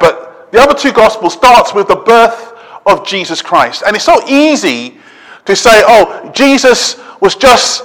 but 0.00 0.52
the 0.52 0.60
other 0.60 0.74
two 0.74 0.92
gospels 0.92 1.32
starts 1.32 1.74
with 1.74 1.88
the 1.88 1.96
birth 1.96 2.52
of 2.86 3.06
Jesus 3.06 3.40
Christ. 3.42 3.82
And 3.86 3.94
it's 3.94 4.04
so 4.04 4.26
easy 4.28 4.98
to 5.46 5.56
say, 5.56 5.82
oh, 5.86 6.30
Jesus 6.34 7.00
was 7.20 7.34
just 7.34 7.84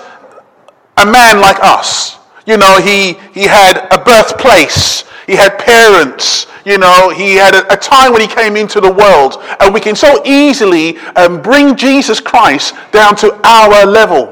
a 0.97 1.05
man 1.05 1.41
like 1.41 1.57
us. 1.61 2.17
You 2.45 2.57
know, 2.57 2.79
he, 2.79 3.13
he 3.33 3.43
had 3.43 3.87
a 3.91 4.03
birthplace, 4.03 5.03
he 5.25 5.35
had 5.35 5.57
parents, 5.57 6.47
you 6.65 6.77
know, 6.77 7.09
he 7.09 7.35
had 7.35 7.53
a, 7.53 7.73
a 7.73 7.77
time 7.77 8.11
when 8.11 8.21
he 8.21 8.27
came 8.27 8.55
into 8.55 8.81
the 8.81 8.91
world. 8.91 9.37
And 9.59 9.73
we 9.73 9.79
can 9.79 9.95
so 9.95 10.21
easily 10.25 10.97
um, 11.15 11.41
bring 11.41 11.75
Jesus 11.75 12.19
Christ 12.19 12.73
down 12.91 13.15
to 13.17 13.39
our 13.43 13.85
level. 13.85 14.31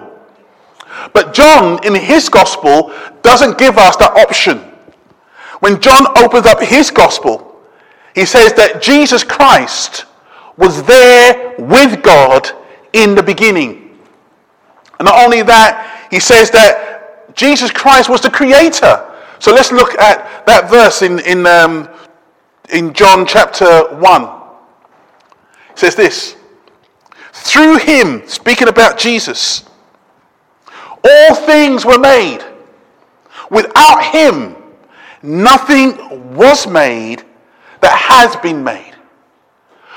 But 1.14 1.34
John, 1.34 1.84
in 1.86 1.94
his 1.96 2.30
gospel, 2.30 2.92
doesn't 3.22 3.58
give 3.58 3.78
us 3.78 3.96
that 3.98 4.16
option. 4.18 4.60
When 5.60 5.80
John 5.80 6.06
opens 6.18 6.46
up 6.46 6.62
his 6.62 6.92
gospel, 6.92 7.43
he 8.16 8.26
says 8.26 8.54
that 8.54 8.82
Jesus 8.82 9.24
Christ 9.24 10.06
was 10.58 10.84
there 10.84 11.56
with 11.58 12.04
God 12.04 12.50
in 12.94 13.16
the 13.16 13.24
beginning. 13.24 13.98
And 15.00 15.08
not 15.08 15.24
only 15.24 15.42
that, 15.42 16.08
he 16.12 16.20
says 16.20 16.52
that 16.52 17.36
Jesus 17.36 17.72
Christ 17.72 18.10
was 18.10 18.22
the 18.22 18.30
creator. 18.30 19.10
So 19.40 19.52
let's 19.52 19.72
look 19.72 19.98
at 20.00 20.46
that 20.46 20.70
verse 20.70 21.02
in, 21.02 21.20
in, 21.20 21.46
um, 21.48 21.90
in 22.70 22.94
John 22.94 23.26
chapter 23.26 23.96
1. 23.96 24.24
It 24.24 25.80
says 25.80 25.96
this 25.96 26.36
Through 27.32 27.80
him, 27.80 28.28
speaking 28.28 28.68
about 28.68 29.00
Jesus, 29.00 29.66
all 31.04 31.36
things 31.36 31.84
were 31.84 32.00
made. 32.00 32.40
Without 33.50 34.04
him, 34.04 34.56
nothing 35.22 36.36
was 36.36 36.68
made 36.68 37.24
that 37.84 37.96
has 37.96 38.36
been 38.38 38.64
made. 38.64 38.94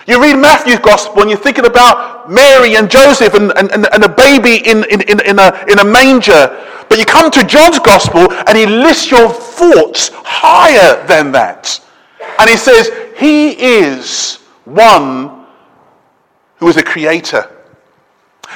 You 0.06 0.22
read 0.22 0.36
Matthew's 0.36 0.78
gospel 0.78 1.22
and 1.22 1.30
you're 1.30 1.38
thinking 1.38 1.66
about 1.66 2.30
Mary 2.30 2.76
and 2.76 2.90
Joseph 2.90 3.34
and, 3.34 3.50
and, 3.56 3.70
and 3.72 4.04
a 4.04 4.08
baby 4.08 4.68
in, 4.68 4.84
in, 4.84 5.00
in, 5.02 5.38
a, 5.38 5.64
in 5.68 5.78
a 5.80 5.84
manger. 5.84 6.62
But 6.88 6.98
you 6.98 7.04
come 7.04 7.30
to 7.32 7.44
John's 7.44 7.80
gospel 7.80 8.32
and 8.46 8.56
he 8.56 8.66
lists 8.66 9.10
your 9.10 9.28
thoughts 9.28 10.10
higher 10.12 11.04
than 11.06 11.32
that. 11.32 11.80
And 12.38 12.48
he 12.48 12.56
says, 12.56 12.90
He 13.16 13.50
is 13.50 14.36
one 14.64 15.46
who 16.58 16.68
is 16.68 16.76
a 16.76 16.82
creator. 16.82 17.50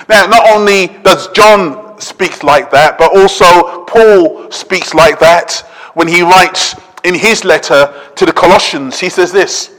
Now, 0.09 0.27
not 0.27 0.49
only 0.49 0.89
does 1.03 1.29
John 1.33 2.01
speak 2.01 2.45
like 2.45 2.71
that, 2.71 2.97
but 2.97 3.17
also 3.17 3.85
Paul 3.85 4.51
speaks 4.51 4.95
like 4.95 5.19
that 5.19 5.67
when 5.95 6.07
he 6.07 6.23
writes 6.23 6.75
in 7.05 7.15
his 7.15 7.45
letter 7.45 7.93
to 8.17 8.27
the 8.27 8.33
Colossians. 8.33 8.99
He 8.99 9.09
says 9.09 9.33
this 9.33 9.75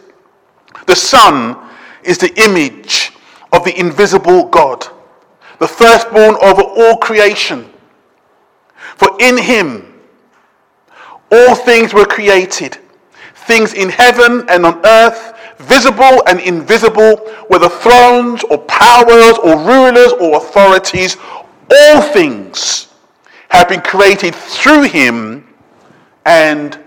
the 0.87 0.95
Son 0.95 1.57
is 2.03 2.17
the 2.17 2.33
image 2.41 3.11
of 3.51 3.63
the 3.63 3.77
invisible 3.79 4.45
God, 4.45 4.85
the 5.59 5.67
firstborn 5.67 6.35
over 6.41 6.61
all 6.61 6.97
creation. 6.97 7.71
For 8.97 9.09
in 9.19 9.37
him 9.37 9.99
all 11.31 11.55
things 11.55 11.93
were 11.93 12.05
created, 12.05 12.77
things 13.35 13.73
in 13.73 13.89
heaven 13.89 14.45
and 14.49 14.65
on 14.65 14.85
earth, 14.85 15.37
visible 15.59 16.23
and 16.27 16.39
invisible, 16.41 17.17
whether 17.47 17.69
thrones 17.69 18.43
or 18.45 18.57
powers 18.59 19.37
or 19.43 19.57
rulers 19.59 20.13
or 20.13 20.37
authorities, 20.37 21.17
all 21.69 22.01
things 22.01 22.89
have 23.49 23.69
been 23.69 23.81
created 23.81 24.33
through 24.35 24.83
him 24.83 25.47
and 26.25 26.80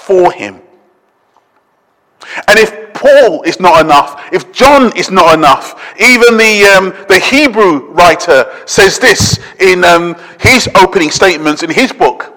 for 0.00 0.32
him. 0.32 0.60
And 2.48 2.58
if 2.58 2.92
Paul 2.94 3.42
is 3.42 3.58
not 3.60 3.84
enough, 3.84 4.28
if 4.32 4.52
John 4.52 4.96
is 4.96 5.10
not 5.10 5.34
enough, 5.34 5.80
even 5.98 6.36
the, 6.36 6.64
um, 6.64 7.06
the 7.08 7.18
Hebrew 7.18 7.90
writer 7.92 8.44
says 8.66 8.98
this 8.98 9.40
in 9.58 9.84
um, 9.84 10.16
his 10.38 10.68
opening 10.76 11.10
statements 11.10 11.62
in 11.62 11.70
his 11.70 11.92
book. 11.92 12.36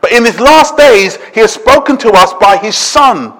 But 0.00 0.12
in 0.12 0.24
his 0.24 0.40
last 0.40 0.76
days, 0.76 1.16
he 1.32 1.40
has 1.40 1.52
spoken 1.52 1.96
to 1.98 2.10
us 2.10 2.34
by 2.34 2.56
his 2.56 2.76
Son, 2.76 3.32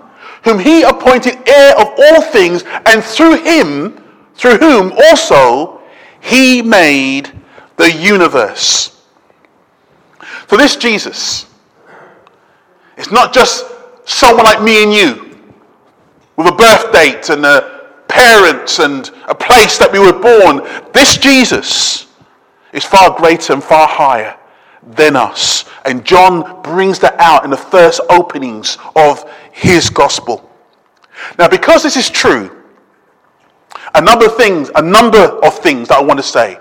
whom 0.44 0.58
he 0.58 0.82
appointed 0.82 1.36
heir 1.48 1.78
of 1.78 1.88
all 1.98 2.22
things, 2.22 2.64
and 2.86 3.02
through 3.02 3.42
him, 3.42 4.02
through 4.34 4.58
whom 4.58 4.92
also 4.92 5.80
he 6.20 6.62
made 6.62 7.30
the 7.76 7.92
universe. 7.92 9.02
So 10.48 10.56
this 10.56 10.76
Jesus 10.76 11.47
is 12.98 13.10
not 13.10 13.32
just 13.32 13.64
someone 14.04 14.44
like 14.44 14.62
me 14.62 14.82
and 14.82 14.92
you 14.92 15.38
with 16.36 16.48
a 16.48 16.52
birth 16.52 16.92
date 16.92 17.30
and 17.30 17.44
a 17.46 17.78
parents 18.08 18.78
and 18.78 19.10
a 19.28 19.34
place 19.34 19.78
that 19.78 19.92
we 19.92 19.98
were 19.98 20.12
born. 20.12 20.62
This 20.92 21.16
Jesus 21.16 22.06
is 22.72 22.84
far 22.84 23.16
greater 23.16 23.52
and 23.52 23.62
far 23.62 23.86
higher 23.86 24.36
than 24.82 25.16
us. 25.16 25.64
And 25.84 26.04
John 26.04 26.62
brings 26.62 26.98
that 27.00 27.18
out 27.20 27.44
in 27.44 27.50
the 27.50 27.56
first 27.56 28.00
openings 28.10 28.78
of 28.96 29.30
his 29.52 29.90
gospel. 29.90 30.50
Now, 31.38 31.48
because 31.48 31.82
this 31.82 31.96
is 31.96 32.08
true, 32.08 32.62
a 33.94 34.00
number 34.00 34.26
of 34.26 34.36
things, 34.36 34.70
a 34.74 34.82
number 34.82 35.18
of 35.18 35.58
things 35.58 35.88
that 35.88 35.98
I 35.98 36.02
want 36.02 36.18
to 36.18 36.22
say. 36.22 36.58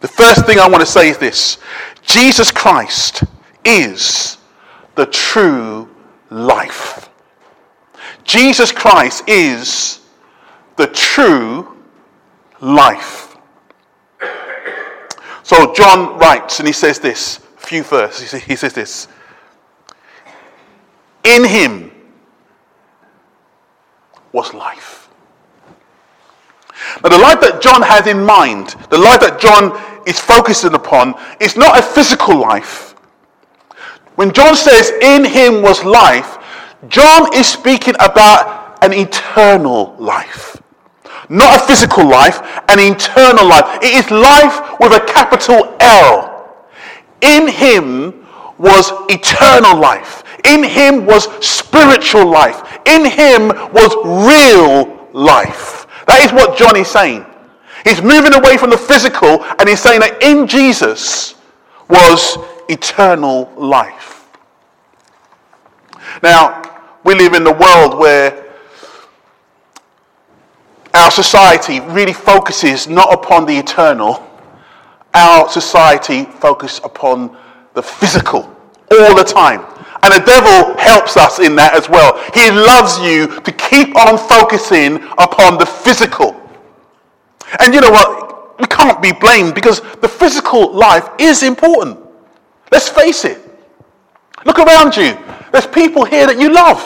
The 0.00 0.08
first 0.08 0.44
thing 0.44 0.58
I 0.58 0.68
want 0.68 0.80
to 0.80 0.90
say 0.90 1.08
is 1.08 1.18
this 1.18 1.58
Jesus 2.02 2.52
Christ 2.52 3.24
is 3.64 4.36
the 4.96 5.06
true 5.06 5.88
life. 6.30 7.08
Jesus 8.24 8.72
Christ 8.72 9.28
is 9.28 10.00
the 10.76 10.88
true 10.88 11.76
life. 12.60 13.36
So 15.42 15.72
John 15.74 16.18
writes 16.18 16.58
and 16.58 16.66
he 16.66 16.72
says 16.72 16.98
this, 16.98 17.38
a 17.38 17.66
few 17.66 17.82
verses, 17.84 18.32
he 18.42 18.56
says 18.56 18.72
this. 18.72 19.06
In 21.22 21.44
him 21.44 21.92
was 24.32 24.52
life. 24.54 25.08
Now, 27.02 27.10
the 27.10 27.18
life 27.18 27.40
that 27.40 27.60
John 27.60 27.82
has 27.82 28.06
in 28.06 28.22
mind, 28.24 28.76
the 28.90 28.98
life 28.98 29.20
that 29.20 29.40
John 29.40 29.72
is 30.06 30.20
focusing 30.20 30.74
upon, 30.74 31.14
is 31.40 31.56
not 31.56 31.78
a 31.78 31.82
physical 31.82 32.38
life. 32.38 32.85
When 34.16 34.32
John 34.32 34.56
says, 34.56 34.90
In 35.02 35.24
him 35.24 35.62
was 35.62 35.84
life, 35.84 36.38
John 36.88 37.34
is 37.34 37.46
speaking 37.46 37.94
about 38.00 38.82
an 38.82 38.92
eternal 38.92 39.94
life. 39.98 40.60
Not 41.28 41.56
a 41.56 41.66
physical 41.66 42.08
life, 42.08 42.40
an 42.68 42.78
eternal 42.78 43.46
life. 43.46 43.78
It 43.82 43.94
is 43.94 44.10
life 44.10 44.78
with 44.80 44.92
a 44.92 45.04
capital 45.06 45.76
L. 45.80 46.66
In 47.20 47.48
him 47.48 48.26
was 48.58 48.90
eternal 49.10 49.76
life. 49.78 50.22
In 50.44 50.62
him 50.62 51.04
was 51.04 51.24
spiritual 51.44 52.26
life. 52.26 52.78
In 52.86 53.04
him 53.04 53.48
was 53.72 53.94
real 54.04 55.08
life. 55.12 55.86
That 56.06 56.24
is 56.24 56.32
what 56.32 56.56
John 56.56 56.76
is 56.76 56.88
saying. 56.88 57.26
He's 57.84 58.00
moving 58.02 58.34
away 58.34 58.56
from 58.56 58.70
the 58.70 58.78
physical 58.78 59.44
and 59.58 59.68
he's 59.68 59.80
saying 59.80 60.00
that 60.00 60.22
in 60.22 60.46
Jesus 60.46 61.34
was 61.88 62.38
eternal 62.68 63.52
life. 63.56 64.28
Now, 66.22 66.62
we 67.04 67.14
live 67.14 67.34
in 67.34 67.44
the 67.44 67.52
world 67.52 67.98
where 67.98 68.44
our 70.94 71.10
society 71.10 71.80
really 71.80 72.12
focuses 72.12 72.88
not 72.88 73.12
upon 73.12 73.44
the 73.44 73.56
eternal, 73.56 74.26
our 75.14 75.48
society 75.48 76.24
focuses 76.24 76.80
upon 76.84 77.36
the 77.74 77.82
physical 77.82 78.42
all 78.90 79.14
the 79.14 79.24
time. 79.24 79.60
And 80.02 80.14
the 80.14 80.24
devil 80.24 80.76
helps 80.78 81.16
us 81.16 81.38
in 81.38 81.56
that 81.56 81.74
as 81.74 81.88
well. 81.88 82.16
He 82.32 82.50
loves 82.50 82.98
you 83.00 83.40
to 83.40 83.52
keep 83.52 83.96
on 83.96 84.16
focusing 84.16 85.02
upon 85.18 85.58
the 85.58 85.66
physical. 85.66 86.40
And 87.60 87.74
you 87.74 87.80
know 87.80 87.90
what? 87.90 88.60
We 88.60 88.66
can't 88.66 89.02
be 89.02 89.12
blamed 89.12 89.54
because 89.54 89.80
the 90.00 90.08
physical 90.08 90.72
life 90.72 91.08
is 91.18 91.42
important. 91.42 92.05
Let's 92.70 92.88
face 92.88 93.24
it. 93.24 93.38
Look 94.44 94.58
around 94.58 94.96
you. 94.96 95.16
There's 95.52 95.66
people 95.66 96.04
here 96.04 96.26
that 96.26 96.38
you 96.38 96.52
love. 96.52 96.78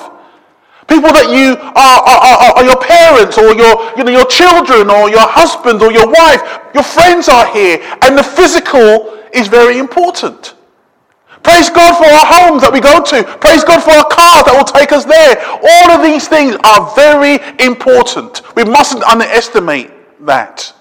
People 0.89 1.13
that 1.13 1.31
you 1.31 1.55
are, 1.55 2.01
are, 2.03 2.59
are, 2.59 2.65
your 2.67 2.81
parents 2.83 3.39
or 3.39 3.55
your, 3.55 3.95
you 3.97 4.03
know, 4.03 4.11
your 4.11 4.27
children 4.27 4.91
or 4.91 5.09
your 5.09 5.23
husband 5.23 5.83
or 5.83 5.93
your 5.93 6.11
wife. 6.11 6.43
Your 6.75 6.83
friends 6.83 7.29
are 7.29 7.47
here. 7.55 7.79
And 8.03 8.19
the 8.19 8.25
physical 8.25 9.15
is 9.33 9.47
very 9.47 9.79
important. 9.79 10.55
Praise 11.43 11.71
God 11.71 11.97
for 11.97 12.05
our 12.05 12.27
homes 12.27 12.63
that 12.63 12.73
we 12.73 12.81
go 12.81 13.01
to. 13.01 13.25
Praise 13.39 13.65
God 13.65 13.81
for 13.81 13.91
our 13.91 14.09
car 14.11 14.45
that 14.45 14.53
will 14.53 14.67
take 14.67 14.93
us 14.93 15.05
there. 15.05 15.39
All 15.63 15.91
of 15.95 16.03
these 16.03 16.29
things 16.29 16.57
are 16.65 16.93
very 16.95 17.39
important. 17.65 18.43
We 18.57 18.65
mustn't 18.65 19.05
underestimate 19.05 19.91
that. 20.27 20.75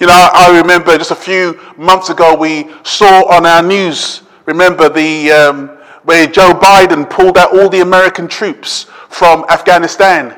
You 0.00 0.06
know, 0.06 0.30
I 0.32 0.58
remember 0.60 0.96
just 0.96 1.10
a 1.10 1.16
few 1.16 1.60
months 1.76 2.08
ago 2.08 2.34
we 2.36 2.70
saw 2.82 3.28
on 3.34 3.46
our 3.46 3.62
news, 3.62 4.22
remember 4.46 4.88
the, 4.88 5.30
um, 5.30 5.68
where 6.04 6.26
Joe 6.26 6.52
Biden 6.52 7.08
pulled 7.08 7.36
out 7.36 7.56
all 7.56 7.68
the 7.68 7.80
American 7.80 8.28
troops 8.28 8.84
from 9.08 9.44
Afghanistan. 9.50 10.36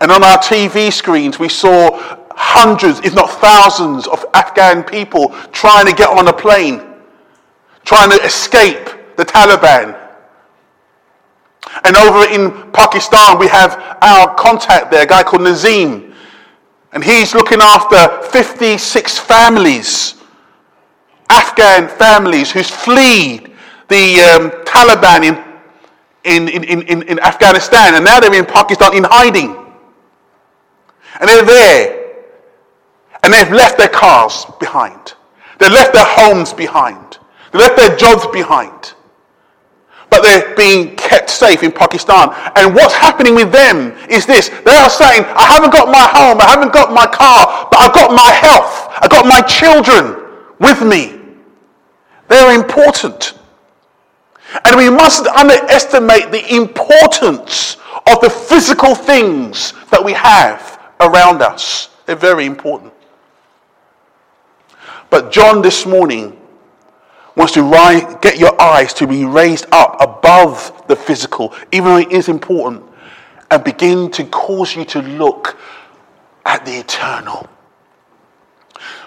And 0.00 0.10
on 0.10 0.22
our 0.22 0.38
TV 0.38 0.92
screens, 0.92 1.38
we 1.38 1.48
saw 1.48 1.98
hundreds, 2.36 3.00
if 3.00 3.14
not 3.14 3.30
thousands, 3.30 4.06
of 4.06 4.24
Afghan 4.34 4.82
people 4.82 5.28
trying 5.52 5.86
to 5.86 5.92
get 5.92 6.08
on 6.08 6.28
a 6.28 6.32
plane, 6.32 6.82
trying 7.84 8.10
to 8.10 8.22
escape 8.24 8.90
the 9.16 9.24
Taliban. 9.24 10.00
And 11.84 11.96
over 11.96 12.28
in 12.30 12.70
Pakistan, 12.72 13.38
we 13.38 13.48
have 13.48 13.98
our 14.00 14.34
contact 14.34 14.90
there, 14.90 15.02
a 15.02 15.06
guy 15.06 15.22
called 15.22 15.42
Nazim. 15.42 16.13
And 16.94 17.02
he's 17.02 17.34
looking 17.34 17.60
after 17.60 18.22
56 18.30 19.18
families, 19.18 20.14
Afghan 21.28 21.88
families 21.88 22.52
who's 22.52 22.70
fled 22.70 23.50
the 23.88 24.20
um, 24.20 24.50
Taliban 24.64 25.24
in, 26.24 26.48
in, 26.48 26.64
in, 26.64 26.82
in, 26.82 27.02
in 27.02 27.18
Afghanistan. 27.18 27.96
And 27.96 28.04
now 28.04 28.20
they're 28.20 28.32
in 28.32 28.46
Pakistan 28.46 28.96
in 28.96 29.04
hiding. 29.04 29.56
And 31.20 31.28
they're 31.28 31.44
there. 31.44 32.14
And 33.24 33.32
they've 33.32 33.50
left 33.50 33.76
their 33.76 33.88
cars 33.88 34.46
behind. 34.60 35.14
They've 35.58 35.72
left 35.72 35.92
their 35.92 36.06
homes 36.06 36.52
behind. 36.52 37.18
They 37.52 37.58
left 37.58 37.76
their 37.76 37.96
jobs 37.96 38.26
behind 38.28 38.93
but 40.14 40.22
they're 40.22 40.54
being 40.54 40.94
kept 40.94 41.28
safe 41.28 41.64
in 41.64 41.72
Pakistan. 41.72 42.28
And 42.54 42.72
what's 42.72 42.94
happening 42.94 43.34
with 43.34 43.50
them 43.50 43.90
is 44.08 44.26
this 44.26 44.48
they 44.48 44.70
are 44.70 44.88
saying, 44.88 45.24
I 45.24 45.44
haven't 45.44 45.72
got 45.72 45.88
my 45.88 46.06
home, 46.06 46.40
I 46.40 46.46
haven't 46.46 46.72
got 46.72 46.92
my 46.92 47.04
car, 47.04 47.66
but 47.68 47.80
I've 47.80 47.92
got 47.92 48.12
my 48.12 48.30
health, 48.30 48.94
I've 49.02 49.10
got 49.10 49.26
my 49.26 49.40
children 49.42 50.14
with 50.60 50.82
me. 50.82 51.20
They're 52.28 52.54
important. 52.54 53.36
And 54.64 54.76
we 54.76 54.88
mustn't 54.88 55.26
underestimate 55.26 56.30
the 56.30 56.54
importance 56.54 57.76
of 58.06 58.20
the 58.20 58.30
physical 58.30 58.94
things 58.94 59.72
that 59.90 60.02
we 60.02 60.12
have 60.12 60.80
around 61.00 61.42
us. 61.42 61.88
They're 62.06 62.14
very 62.14 62.46
important. 62.46 62.92
But 65.10 65.32
John 65.32 65.60
this 65.60 65.86
morning 65.86 66.38
wants 67.36 67.52
to 67.54 67.62
rise, 67.62 68.16
get 68.20 68.38
your 68.38 68.60
eyes 68.60 68.94
to 68.94 69.06
be 69.06 69.24
raised 69.24 69.66
up 69.72 69.96
above 70.34 70.86
the 70.88 70.96
physical, 70.96 71.54
even 71.72 71.84
though 71.84 71.96
it 71.98 72.12
is 72.12 72.28
important, 72.28 72.82
and 73.50 73.62
begin 73.62 74.10
to 74.10 74.24
cause 74.24 74.74
you 74.74 74.84
to 74.84 75.00
look 75.02 75.56
at 76.44 76.64
the 76.64 76.72
eternal. 76.72 77.48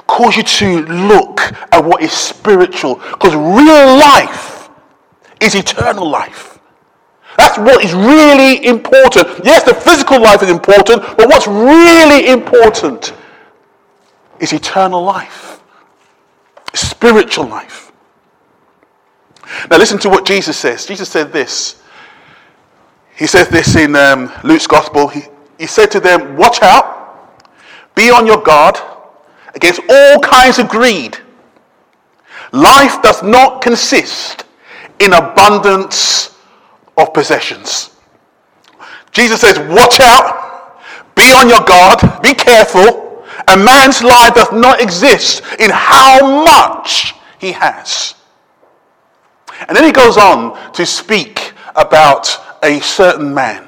Cause 0.08 0.38
you 0.38 0.44
to 0.44 0.86
look 0.86 1.42
at 1.74 1.84
what 1.84 2.02
is 2.02 2.14
spiritual, 2.14 2.96
because 2.96 3.36
real 3.36 3.98
life 3.98 4.70
is 5.42 5.54
eternal 5.56 6.10
life. 6.10 6.60
That's 7.38 7.58
what 7.58 7.84
is 7.84 7.94
really 7.94 8.66
important. 8.66 9.28
Yes, 9.44 9.64
the 9.64 9.74
physical 9.74 10.22
life 10.22 10.42
is 10.42 10.50
important, 10.50 11.02
but 11.18 11.28
what's 11.28 11.46
really 11.46 12.30
important 12.30 13.14
is 14.40 14.54
eternal 14.54 15.04
life, 15.04 15.62
spiritual 16.74 17.46
life. 17.46 17.87
Now, 19.70 19.78
listen 19.78 19.98
to 20.00 20.10
what 20.10 20.26
Jesus 20.26 20.58
says. 20.58 20.86
Jesus 20.86 21.10
said 21.10 21.32
this. 21.32 21.82
He 23.16 23.28
says 23.28 23.48
this 23.50 23.76
in 23.76 23.96
um, 23.96 24.32
Luke's 24.44 24.68
Gospel. 24.68 25.08
He, 25.08 25.22
he 25.58 25.68
said 25.68 25.90
to 25.92 26.00
them, 26.00 26.36
Watch 26.38 26.62
out, 26.62 27.44
be 27.96 28.12
on 28.12 28.28
your 28.28 28.42
guard 28.42 28.78
against 29.56 29.82
all 29.90 30.20
kinds 30.20 30.60
of 30.60 30.70
greed. 30.70 31.18
Life 32.52 33.02
does 33.02 33.24
not 33.24 33.62
consist 33.62 34.46
in 35.00 35.14
abundance 35.14 36.36
of 36.98 37.14
possessions. 37.14 37.92
Jesus 39.12 39.42
says, 39.42 39.58
Watch 39.60 40.00
out, 40.00 40.80
be 41.16 41.24
on 41.34 41.50
your 41.50 41.62
guard, 41.62 42.22
be 42.22 42.34
careful. 42.34 43.26
A 43.50 43.58
man's 43.58 44.04
life 44.04 44.36
does 44.36 44.52
not 44.52 44.82
exist 44.82 45.42
in 45.60 45.70
how 45.72 46.44
much 46.44 47.14
he 47.40 47.52
has. 47.54 48.14
And 49.68 49.75
then 49.75 49.83
he 49.83 49.92
goes 49.92 50.18
on 50.18 50.74
to 50.74 50.86
speak 50.86 51.54
about 51.75 52.30
a 52.63 52.80
certain 52.80 53.33
man. 53.33 53.68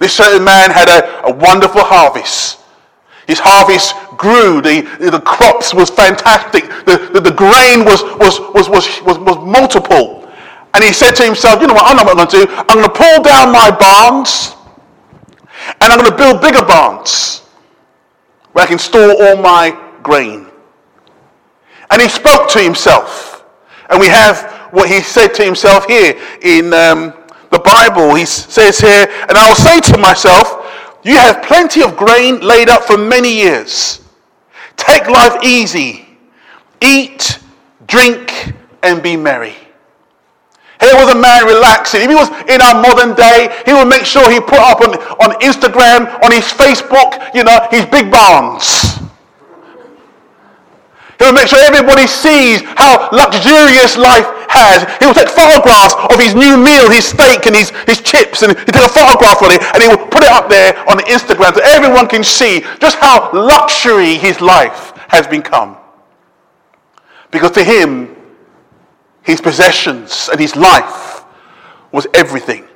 This 0.00 0.14
certain 0.14 0.44
man 0.44 0.70
had 0.70 0.88
a, 0.88 1.26
a 1.26 1.32
wonderful 1.32 1.82
harvest. 1.82 2.60
His 3.26 3.38
harvest 3.38 3.94
grew, 4.16 4.60
the, 4.60 4.82
the 4.98 5.20
crops 5.20 5.72
was 5.74 5.90
fantastic, 5.90 6.64
the, 6.86 7.10
the, 7.12 7.20
the 7.20 7.30
grain 7.30 7.84
was, 7.84 8.02
was, 8.18 8.40
was, 8.52 8.68
was, 8.68 9.02
was, 9.02 9.18
was 9.18 9.38
multiple. 9.46 10.28
And 10.74 10.82
he 10.82 10.92
said 10.92 11.12
to 11.12 11.24
himself, 11.24 11.60
you 11.60 11.66
know 11.66 11.74
what, 11.74 11.84
I 11.86 11.92
know 11.94 12.02
what 12.04 12.18
I'm 12.18 12.26
going 12.26 12.28
to 12.28 12.46
do. 12.46 12.52
I'm 12.52 12.66
going 12.66 12.84
to 12.84 12.90
pull 12.90 13.22
down 13.22 13.52
my 13.52 13.70
barns 13.70 14.56
and 15.80 15.92
I'm 15.92 15.98
going 15.98 16.10
to 16.10 16.16
build 16.16 16.40
bigger 16.40 16.64
barns 16.64 17.40
where 18.52 18.64
I 18.64 18.68
can 18.68 18.78
store 18.78 19.12
all 19.22 19.36
my 19.36 19.78
grain. 20.02 20.46
And 21.90 22.00
he 22.00 22.08
spoke 22.08 22.48
to 22.50 22.58
himself. 22.58 23.31
And 23.92 24.00
we 24.00 24.06
have 24.08 24.50
what 24.72 24.88
he 24.88 25.02
said 25.02 25.34
to 25.34 25.44
himself 25.44 25.86
here 25.86 26.18
in 26.40 26.72
um, 26.72 27.12
the 27.50 27.58
Bible. 27.58 28.14
He 28.14 28.24
says 28.24 28.80
here, 28.80 29.06
And 29.28 29.36
I 29.36 29.48
will 29.48 29.54
say 29.54 29.80
to 29.92 29.98
myself, 29.98 30.66
You 31.04 31.16
have 31.18 31.42
plenty 31.42 31.82
of 31.82 31.94
grain 31.94 32.40
laid 32.40 32.70
up 32.70 32.84
for 32.84 32.96
many 32.96 33.30
years. 33.30 34.00
Take 34.76 35.08
life 35.08 35.44
easy. 35.44 36.06
Eat, 36.80 37.38
drink, 37.86 38.54
and 38.82 39.02
be 39.02 39.14
merry. 39.14 39.54
Here 40.80 40.94
was 40.94 41.14
a 41.14 41.20
man 41.20 41.44
relaxing. 41.44 42.00
If 42.00 42.08
he 42.08 42.16
was 42.16 42.30
in 42.48 42.62
our 42.62 42.80
modern 42.80 43.14
day, 43.14 43.54
he 43.66 43.74
would 43.74 43.88
make 43.88 44.06
sure 44.06 44.28
he 44.32 44.40
put 44.40 44.58
up 44.58 44.80
on, 44.80 44.94
on 45.20 45.38
Instagram, 45.40 46.20
on 46.24 46.32
his 46.32 46.44
Facebook, 46.44 47.32
you 47.34 47.44
know, 47.44 47.68
his 47.70 47.84
big 47.84 48.10
barns. 48.10 49.01
He 51.22 51.26
will 51.26 51.34
make 51.34 51.46
sure 51.46 51.60
everybody 51.62 52.08
sees 52.08 52.62
how 52.74 53.08
luxurious 53.12 53.96
life 53.96 54.26
has. 54.50 54.82
He 54.98 55.06
will 55.06 55.14
take 55.14 55.28
photographs 55.28 55.94
of 56.10 56.18
his 56.18 56.34
new 56.34 56.58
meal, 56.58 56.90
his 56.90 57.06
steak 57.06 57.46
and 57.46 57.54
his, 57.54 57.70
his 57.86 58.00
chips, 58.00 58.42
and 58.42 58.58
he 58.58 58.64
take 58.64 58.82
a 58.82 58.88
photograph 58.88 59.40
of 59.40 59.52
it 59.52 59.62
and 59.72 59.80
he 59.80 59.88
will 59.88 60.04
put 60.08 60.24
it 60.24 60.32
up 60.32 60.50
there 60.50 60.76
on 60.90 60.98
Instagram 61.06 61.54
so 61.54 61.60
everyone 61.62 62.08
can 62.08 62.24
see 62.24 62.66
just 62.80 62.98
how 62.98 63.30
luxury 63.32 64.16
his 64.18 64.40
life 64.40 64.94
has 65.06 65.28
become. 65.28 65.76
Because 67.30 67.52
to 67.52 67.62
him, 67.62 68.16
his 69.22 69.40
possessions 69.40 70.28
and 70.28 70.40
his 70.40 70.56
life 70.56 71.22
was 71.92 72.08
everything. 72.14 72.66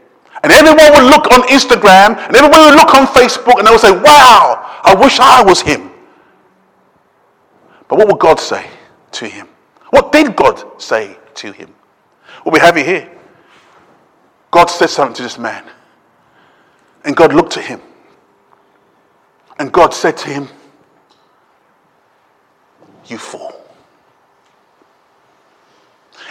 And 0.45 0.53
everyone 0.53 0.93
would 0.95 1.11
look 1.11 1.27
on 1.33 1.43
Instagram 1.49 2.17
and 2.17 2.37
everyone 2.37 2.61
would 2.61 2.77
look 2.77 2.95
on 2.95 3.09
Facebook 3.09 3.59
and 3.59 3.67
they 3.67 3.73
would 3.73 3.81
say, 3.81 3.91
wow, 3.91 4.81
I 4.85 4.95
wish 4.95 5.19
I 5.19 5.43
was 5.43 5.61
him. 5.61 5.91
But 7.89 7.99
what 7.99 8.09
would 8.09 8.19
God 8.19 8.41
say 8.41 8.69
to 9.13 9.27
him? 9.27 9.49
What 9.91 10.13
did 10.13 10.35
God 10.37 10.81
say 10.81 11.17
to 11.35 11.53
him? 11.53 11.75
Well, 12.45 12.53
we 12.53 12.59
have 12.59 12.77
it 12.77 12.87
here. 12.87 13.11
God 14.51 14.67
said 14.67 14.91
something 14.91 15.15
to 15.17 15.23
this 15.23 15.39
man. 15.39 15.65
And 17.05 17.17
God 17.17 17.33
looked 17.33 17.57
at 17.57 17.65
him. 17.65 17.81
And 19.59 19.73
God 19.73 19.95
said 19.95 20.17
to 20.19 20.29
him, 20.29 20.49
You 23.07 23.19
fool. 23.19 23.53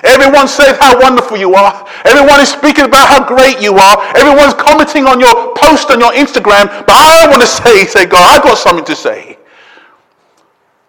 Everyone 0.03 0.47
says 0.47 0.77
how 0.79 0.99
wonderful 0.99 1.37
you 1.37 1.55
are. 1.55 1.87
Everyone 2.03 2.39
is 2.41 2.49
speaking 2.49 2.85
about 2.85 3.07
how 3.07 3.25
great 3.25 3.61
you 3.61 3.75
are. 3.75 4.15
Everyone's 4.15 4.53
commenting 4.53 5.05
on 5.05 5.19
your 5.19 5.53
post 5.55 5.89
on 5.89 5.99
your 5.99 6.11
Instagram. 6.11 6.67
But 6.85 6.95
I 6.95 7.27
want 7.29 7.41
to 7.41 7.47
say, 7.47 7.85
say, 7.85 8.05
God, 8.05 8.35
I've 8.35 8.43
got 8.43 8.57
something 8.57 8.85
to 8.85 8.95
say. 8.95 9.34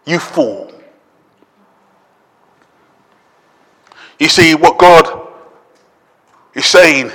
You 0.07 0.21
fool. 0.21 0.73
You 4.19 4.29
see, 4.29 4.55
what 4.55 4.79
God 4.79 5.29
is 6.55 6.65
saying 6.65 7.11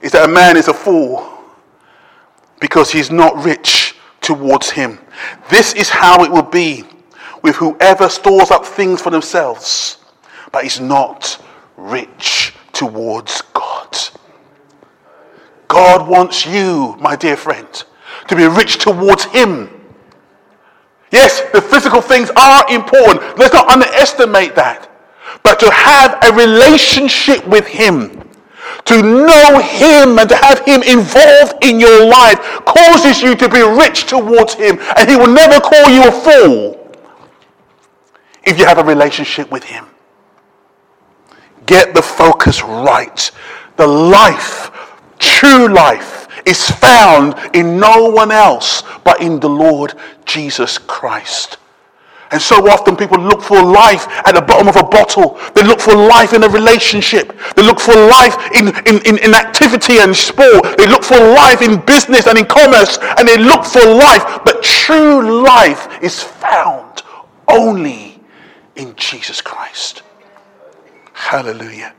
is 0.00 0.12
that 0.12 0.28
a 0.28 0.32
man 0.32 0.56
is 0.56 0.68
a 0.68 0.74
fool 0.74 1.28
because 2.60 2.90
he's 2.90 3.10
not 3.10 3.44
rich 3.44 3.96
towards 4.20 4.70
him. 4.70 4.98
This 5.50 5.74
is 5.74 5.90
how 5.90 6.24
it 6.24 6.30
will 6.30 6.42
be 6.42 6.84
with 7.42 7.56
whoever 7.56 8.08
stores 8.08 8.50
up 8.50 8.64
things 8.64 9.02
for 9.02 9.10
themselves, 9.10 9.98
but 10.52 10.64
is 10.64 10.80
not 10.80 11.42
rich 11.76 12.54
towards 12.72 13.42
God. 13.52 13.98
God 15.68 16.08
wants 16.08 16.46
you, 16.46 16.96
my 17.00 17.16
dear 17.16 17.36
friend, 17.36 17.84
to 18.28 18.36
be 18.36 18.46
rich 18.46 18.78
towards 18.78 19.24
him 19.24 19.79
Yes, 21.10 21.42
the 21.52 21.60
physical 21.60 22.00
things 22.00 22.30
are 22.36 22.64
important. 22.72 23.38
Let's 23.38 23.54
not 23.54 23.68
underestimate 23.68 24.54
that. 24.54 24.88
But 25.42 25.58
to 25.60 25.70
have 25.70 26.18
a 26.22 26.32
relationship 26.36 27.46
with 27.46 27.66
Him, 27.66 28.28
to 28.84 29.02
know 29.02 29.58
Him 29.58 30.18
and 30.18 30.28
to 30.28 30.36
have 30.36 30.60
Him 30.64 30.82
involved 30.82 31.64
in 31.64 31.80
your 31.80 32.06
life 32.06 32.38
causes 32.64 33.22
you 33.22 33.34
to 33.36 33.48
be 33.48 33.60
rich 33.60 34.06
towards 34.06 34.54
Him. 34.54 34.78
And 34.96 35.08
He 35.08 35.16
will 35.16 35.32
never 35.32 35.60
call 35.60 35.88
you 35.90 36.06
a 36.06 36.12
fool 36.12 36.76
if 38.44 38.58
you 38.58 38.64
have 38.64 38.78
a 38.78 38.84
relationship 38.84 39.50
with 39.50 39.64
Him. 39.64 39.86
get 41.66 41.94
the 41.94 42.02
focus 42.02 42.62
right. 42.62 43.30
The 43.76 43.86
life, 43.86 44.70
true 45.18 45.68
life, 45.68 46.19
is 46.46 46.70
found 46.70 47.34
in 47.54 47.78
no 47.78 48.10
one 48.10 48.30
else 48.30 48.82
but 49.04 49.20
in 49.20 49.40
the 49.40 49.48
Lord 49.48 49.94
Jesus 50.24 50.78
Christ. 50.78 51.58
And 52.32 52.40
so 52.40 52.68
often 52.70 52.96
people 52.96 53.18
look 53.18 53.42
for 53.42 53.60
life 53.60 54.06
at 54.08 54.32
the 54.34 54.42
bottom 54.42 54.68
of 54.68 54.76
a 54.76 54.84
bottle. 54.84 55.38
They 55.54 55.64
look 55.64 55.80
for 55.80 55.94
life 55.94 56.32
in 56.32 56.44
a 56.44 56.48
relationship. 56.48 57.36
They 57.56 57.62
look 57.62 57.80
for 57.80 57.94
life 57.94 58.36
in, 58.54 58.68
in, 58.86 59.04
in, 59.04 59.18
in, 59.18 59.34
activity 59.34 59.98
and 59.98 60.14
sport. 60.14 60.78
They 60.78 60.86
look 60.86 61.02
for 61.02 61.18
life 61.18 61.60
in 61.60 61.80
business 61.80 62.28
and 62.28 62.38
in 62.38 62.44
commerce. 62.44 62.98
And 63.18 63.26
they 63.26 63.36
look 63.36 63.64
for 63.64 63.84
life. 63.84 64.42
But 64.44 64.62
true 64.62 65.42
life 65.42 66.02
is 66.02 66.22
found 66.22 67.02
only 67.48 68.20
in 68.76 68.94
Jesus 68.94 69.40
Christ. 69.40 70.04
Hallelujah. 71.12 71.94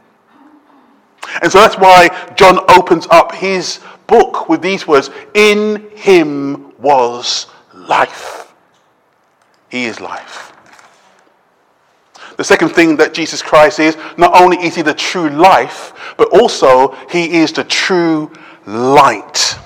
And 1.41 1.51
so 1.51 1.59
that's 1.59 1.77
why 1.77 2.09
John 2.35 2.59
opens 2.69 3.05
up 3.11 3.33
his 3.33 3.79
book 4.11 4.47
with 4.47 4.61
these 4.61 4.85
words 4.85 5.09
In 5.33 5.89
him 5.95 6.77
was 6.77 7.47
life 7.73 8.41
he 9.71 9.85
is 9.85 10.01
life. 10.01 10.51
The 12.37 12.43
second 12.43 12.69
thing 12.69 12.97
that 12.97 13.13
Jesus 13.13 13.41
Christ 13.41 13.79
is, 13.79 13.97
not 14.17 14.35
only 14.39 14.57
is 14.57 14.75
he 14.75 14.81
the 14.81 14.93
true 14.93 15.29
life, 15.29 16.13
but 16.17 16.27
also 16.37 16.95
he 17.09 17.37
is 17.37 17.53
the 17.53 17.63
true 17.63 18.31
light. 18.65 19.57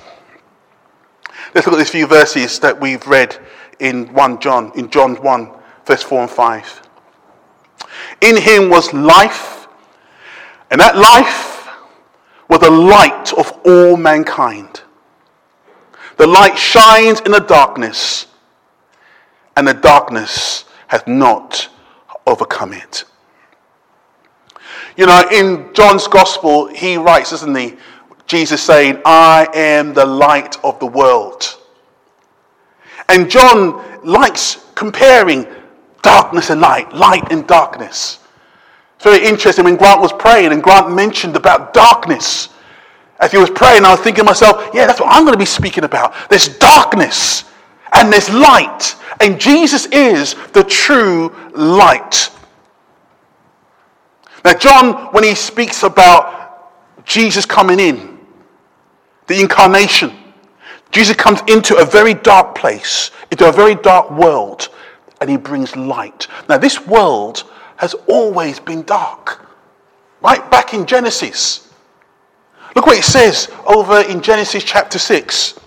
Let's 1.54 1.66
look 1.66 1.74
at 1.74 1.78
these 1.78 1.90
few 1.90 2.06
verses 2.06 2.60
that 2.60 2.80
we've 2.80 3.06
read 3.08 3.38
in 3.80 4.14
1 4.14 4.40
John, 4.40 4.72
in 4.76 4.90
John 4.90 5.16
1, 5.16 5.52
verse 5.86 6.04
4 6.04 6.22
and 6.22 6.32
5. 6.32 6.82
In 8.22 8.38
him 8.38 8.70
was 8.70 8.94
life, 8.94 9.68
and 10.70 10.80
that 10.80 10.98
life 10.98 11.55
was 12.50 12.60
the 12.60 12.70
light 12.70 13.34
of 13.34 13.52
all 13.66 13.98
mankind. 13.98 14.82
The 16.18 16.28
light 16.28 16.58
shines 16.58 17.20
in 17.22 17.32
the 17.32 17.40
darkness, 17.40 18.28
and 19.58 19.68
the 19.68 19.74
darkness 19.74 20.66
hath 20.88 21.08
not 21.08 21.70
overcome 22.26 22.74
it. 22.74 23.04
You 24.98 25.08
know, 25.08 25.28
in 25.32 25.74
John's 25.74 26.08
gospel, 26.08 26.68
he 26.68 26.96
writes, 26.96 27.34
isn't 27.34 27.58
he? 27.58 27.76
Jesus 28.28 28.62
saying, 28.62 29.02
I 29.06 29.48
am 29.54 29.94
the 29.94 30.06
light 30.06 30.58
of 30.64 30.80
the 30.80 30.88
world. 30.88 31.58
And 33.10 33.30
John 33.30 33.84
likes 34.04 34.66
comparing 34.74 35.46
darkness 36.02 36.50
and 36.50 36.62
light, 36.62 36.94
light 36.94 37.32
and 37.32 37.46
darkness. 37.46 38.20
Very 39.06 39.24
interesting 39.24 39.66
when 39.66 39.76
Grant 39.76 40.02
was 40.02 40.12
praying 40.12 40.52
and 40.52 40.64
Grant 40.64 40.92
mentioned 40.92 41.36
about 41.36 41.76
darkness. 41.76 42.50
As 43.20 43.32
he 43.32 43.38
was 43.38 43.52
praying, 43.52 43.86
I 43.86 43.92
was 43.92 44.00
thinking 44.00 44.24
to 44.24 44.26
myself, 44.26 44.72
yeah, 44.74 44.88
that's 44.88 45.00
what 45.00 45.10
I'm 45.14 45.22
going 45.26 45.36
to 45.36 45.38
be 45.38 45.46
speaking 45.46 45.84
about. 45.84 46.16
There's 46.28 46.48
darkness 46.58 47.44
and 47.94 48.12
there's 48.12 48.32
light. 48.32 48.96
And 49.22 49.40
Jesus 49.40 49.86
is 49.92 50.34
the 50.54 50.64
true 50.64 51.36
light. 51.54 52.32
Now, 54.44 54.56
John, 54.56 55.14
when 55.14 55.24
he 55.24 55.36
speaks 55.36 55.84
about 55.84 57.06
Jesus 57.06 57.46
coming 57.46 57.80
in, 57.80 58.18
the 59.28 59.40
incarnation, 59.40 60.18
Jesus 60.90 61.16
comes 61.16 61.42
into 61.48 61.78
a 61.78 61.86
very 61.86 62.16
dark 62.16 62.56
place, 62.56 63.12
into 63.30 63.48
a 63.48 63.52
very 63.52 63.76
dark 63.76 64.10
world, 64.10 64.70
and 65.22 65.30
he 65.30 65.38
brings 65.38 65.76
light. 65.76 66.26
Now, 66.50 66.58
this 66.58 66.88
world 66.88 67.44
has 67.78 67.94
always 68.08 68.60
been 68.60 68.84
dark, 68.84 69.46
right 70.22 70.50
back 70.52 70.74
in 70.74 70.86
Genesis. 70.86 71.70
Look 72.76 72.88
what 72.88 72.98
it 72.98 73.04
says 73.04 73.50
over 73.66 74.02
in 74.02 74.22
Genesis 74.22 74.64
chapter 74.64 75.00
6. 75.00 75.60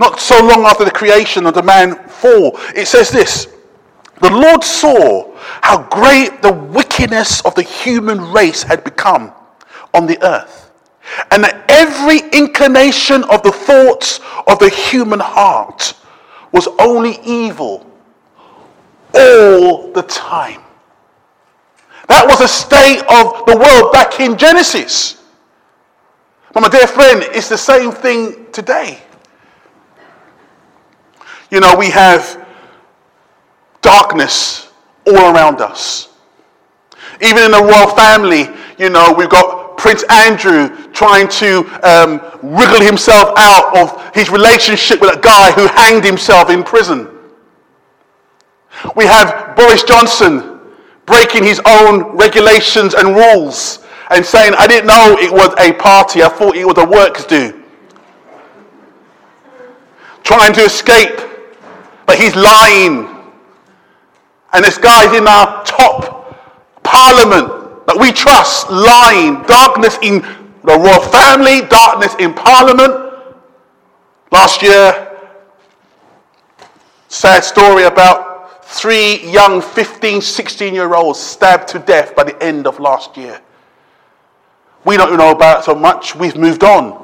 Not 0.00 0.18
so 0.18 0.44
long 0.44 0.64
after 0.64 0.84
the 0.84 0.90
creation 0.90 1.46
of 1.46 1.54
the 1.54 1.62
man 1.62 1.94
fall, 2.08 2.58
it 2.74 2.86
says 2.86 3.10
this 3.10 3.48
The 4.20 4.30
Lord 4.30 4.64
saw 4.64 5.36
how 5.62 5.82
great 5.84 6.42
the 6.42 6.52
wickedness 6.52 7.40
of 7.42 7.54
the 7.54 7.62
human 7.62 8.32
race 8.32 8.62
had 8.62 8.82
become 8.82 9.32
on 9.94 10.06
the 10.06 10.20
earth, 10.26 10.72
and 11.30 11.44
that 11.44 11.64
every 11.68 12.18
inclination 12.36 13.22
of 13.24 13.42
the 13.42 13.52
thoughts 13.52 14.20
of 14.46 14.58
the 14.58 14.70
human 14.70 15.20
heart 15.20 15.94
was 16.52 16.68
only 16.78 17.18
evil 17.24 17.91
all 19.14 19.92
the 19.92 20.02
time. 20.02 20.60
That 22.08 22.26
was 22.26 22.40
a 22.40 22.48
state 22.48 23.00
of 23.08 23.46
the 23.46 23.56
world 23.56 23.92
back 23.92 24.20
in 24.20 24.36
Genesis. 24.36 25.22
But 26.52 26.60
my 26.60 26.68
dear 26.68 26.86
friend, 26.86 27.22
it's 27.22 27.48
the 27.48 27.56
same 27.56 27.90
thing 27.90 28.46
today. 28.52 29.02
You 31.50 31.60
know, 31.60 31.74
we 31.76 31.90
have 31.90 32.46
darkness 33.80 34.70
all 35.06 35.34
around 35.34 35.60
us. 35.60 36.08
Even 37.20 37.44
in 37.44 37.50
the 37.50 37.62
royal 37.62 37.94
family, 37.94 38.48
you 38.78 38.90
know, 38.90 39.14
we've 39.16 39.28
got 39.28 39.76
Prince 39.76 40.04
Andrew 40.10 40.68
trying 40.92 41.28
to 41.28 41.64
um, 41.82 42.20
wriggle 42.42 42.80
himself 42.80 43.32
out 43.36 43.76
of 43.76 44.14
his 44.14 44.30
relationship 44.30 45.00
with 45.00 45.16
a 45.16 45.20
guy 45.20 45.50
who 45.52 45.66
hanged 45.66 46.04
himself 46.04 46.50
in 46.50 46.62
prison. 46.62 47.11
We 48.96 49.04
have 49.04 49.56
Boris 49.56 49.82
Johnson 49.82 50.60
breaking 51.06 51.44
his 51.44 51.60
own 51.66 52.16
regulations 52.16 52.94
and 52.94 53.14
rules 53.14 53.84
and 54.10 54.24
saying, 54.24 54.54
I 54.58 54.66
didn't 54.66 54.86
know 54.86 55.16
it 55.18 55.32
was 55.32 55.54
a 55.58 55.72
party, 55.74 56.22
I 56.22 56.28
thought 56.28 56.56
it 56.56 56.64
was 56.64 56.78
a 56.78 56.86
works 56.86 57.24
do. 57.24 57.62
Trying 60.22 60.52
to 60.54 60.62
escape 60.62 61.32
but 62.06 62.20
he's 62.20 62.36
lying. 62.36 63.08
And 64.52 64.64
this 64.64 64.78
guy's 64.78 65.16
in 65.16 65.26
our 65.26 65.64
top 65.64 66.36
parliament 66.82 67.86
that 67.86 67.96
we 67.98 68.12
trust, 68.12 68.70
lying. 68.70 69.42
Darkness 69.44 69.96
in 70.02 70.20
the 70.62 70.78
royal 70.78 71.00
family, 71.00 71.66
darkness 71.68 72.14
in 72.18 72.34
parliament. 72.34 73.14
Last 74.30 74.62
year, 74.62 75.16
sad 77.08 77.44
story 77.44 77.84
about 77.84 78.31
three 78.72 79.20
young 79.30 79.60
15, 79.60 80.20
16 80.20 80.74
year 80.74 80.94
olds 80.94 81.20
stabbed 81.20 81.68
to 81.68 81.78
death 81.78 82.16
by 82.16 82.24
the 82.24 82.42
end 82.42 82.66
of 82.66 82.80
last 82.80 83.16
year. 83.16 83.40
We 84.84 84.96
don't 84.96 85.16
know 85.16 85.30
about 85.30 85.64
so 85.64 85.74
much, 85.74 86.16
we've 86.16 86.36
moved 86.36 86.64
on. 86.64 87.00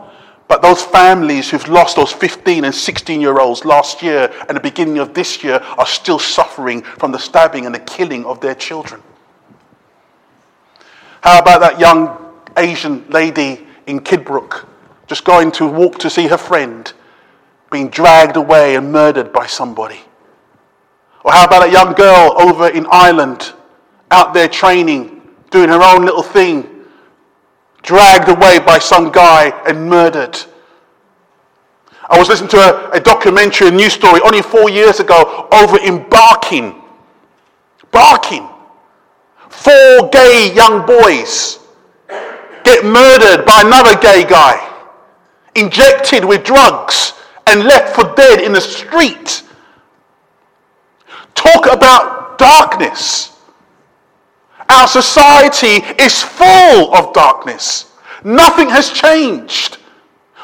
But 0.49 0.63
those 0.63 0.83
families 0.83 1.51
who've 1.51 1.69
lost 1.69 1.97
those 1.97 2.11
15 2.11 2.65
and 2.65 2.75
16 2.75 3.21
year 3.21 3.39
olds 3.39 3.67
last 3.67 4.03
year 4.03 4.33
and 4.49 4.57
the 4.57 4.61
beginning 4.61 4.99
of 4.99 5.13
this 5.13 5.45
year 5.45 5.61
are 5.77 5.87
still 5.87 6.19
suffering 6.19 6.83
from 6.83 7.13
the 7.13 7.19
stabbing 7.19 7.67
and 7.67 7.75
the 7.75 7.81
killing 7.81 8.25
of 8.25 8.41
their 8.41 8.55
children. 8.55 9.03
How 11.21 11.39
about 11.39 11.61
that 11.61 11.79
young 11.79 12.33
Asian 12.57 13.07
lady 13.11 13.67
in 13.87 14.01
Kidbrooke 14.01 14.67
just 15.07 15.25
going 15.25 15.53
to 15.53 15.67
walk 15.67 15.99
to 15.99 16.11
see 16.11 16.29
her 16.29 16.39
friend 16.39 16.91
being 17.71 17.89
dragged 17.89 18.37
away 18.37 18.77
and 18.77 18.91
murdered 18.91 19.33
by 19.35 19.47
somebody? 19.47 20.01
Or 21.25 21.33
how 21.33 21.45
about 21.45 21.69
a 21.69 21.71
young 21.71 21.95
girl 21.95 22.35
over 22.41 22.69
in 22.69 22.87
Ireland 22.91 23.53
out 24.11 24.35
there 24.35 24.49
training, 24.49 25.23
doing 25.51 25.69
her 25.69 25.83
own 25.83 26.05
little 26.05 26.23
thing, 26.23 26.85
dragged 27.83 28.29
away 28.29 28.59
by 28.59 28.79
some 28.79 29.11
guy 29.11 29.51
and 29.67 29.89
murdered. 29.89 30.39
I 32.11 32.19
was 32.19 32.29
listening 32.29 32.51
to 32.51 32.59
a, 32.59 32.91
a 32.93 33.01
documentary, 33.01 33.69
a 33.69 33.71
news 33.71 33.93
story, 33.93 34.21
only 34.25 34.43
four 34.43 34.71
years 34.71 35.01
ago 35.01 35.49
over 35.53 35.79
in 35.79 36.09
Barking. 36.09 36.83
Barking. 37.91 38.49
Four 39.51 40.09
gay 40.11 40.53
young 40.55 40.87
boys 40.87 41.59
get 42.65 42.85
murdered 42.85 43.45
by 43.45 43.63
another 43.65 43.99
gay 43.99 44.25
guy, 44.25 44.57
injected 45.55 46.25
with 46.25 46.45
drugs, 46.45 47.15
and 47.47 47.65
left 47.65 47.95
for 47.95 48.15
dead 48.15 48.41
in 48.41 48.53
the 48.53 48.61
street. 48.61 49.43
Talk 51.38 51.73
about 51.73 52.37
darkness. 52.37 53.37
Our 54.68 54.88
society 54.88 55.87
is 56.02 56.21
full 56.21 56.92
of 56.92 57.12
darkness. 57.12 57.92
Nothing 58.25 58.68
has 58.68 58.90
changed. 58.90 59.78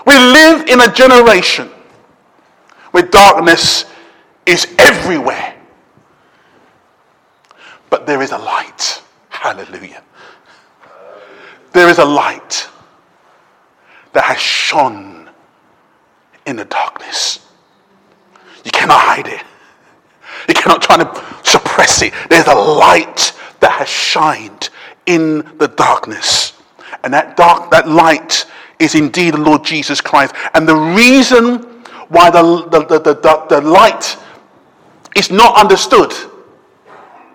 We 0.07 0.15
live 0.15 0.69
in 0.69 0.81
a 0.83 0.93
generation 0.93 1.69
where 2.93 3.03
darkness 3.03 3.87
is 4.47 4.73
everywhere. 4.79 5.57
But 7.91 8.07
there 8.07 8.23
is 8.23 8.31
a 8.31 8.39
light. 8.39 9.03
Hallelujah. 9.31 10.05
There 11.73 11.89
is 11.89 11.99
a 11.99 12.05
light 12.05 12.69
that 14.13 14.23
has 14.23 14.39
shone 14.39 15.29
in 16.47 16.55
the 16.55 16.67
darkness. 16.67 17.45
You 18.65 18.71
cannot 18.71 19.01
hide 19.01 19.27
it. 19.27 19.43
You 20.49 20.55
cannot 20.55 20.83
try 20.83 20.97
to 20.97 21.25
suppress 21.43 22.03
it. 22.03 22.13
There's 22.29 22.47
a 22.47 22.55
light 22.55 23.33
that 23.61 23.73
has 23.73 23.89
shined 23.89 24.71
in 25.07 25.39
the 25.59 25.69
darkness. 25.69 26.53
And 27.03 27.13
that 27.13 27.37
dark, 27.37 27.71
that 27.71 27.89
light 27.89 28.47
is 28.79 28.95
indeed 28.95 29.35
the 29.35 29.39
Lord 29.39 29.65
Jesus 29.65 30.01
Christ. 30.01 30.35
And 30.55 30.69
the 30.69 30.77
reason 30.77 31.59
why 32.09 32.31
the, 32.31 32.43
the, 32.71 32.85
the, 32.87 32.99
the, 33.15 33.47
the 33.49 33.61
light 33.61 34.17
is 35.17 35.31
not 35.31 35.57
understood 35.57 36.13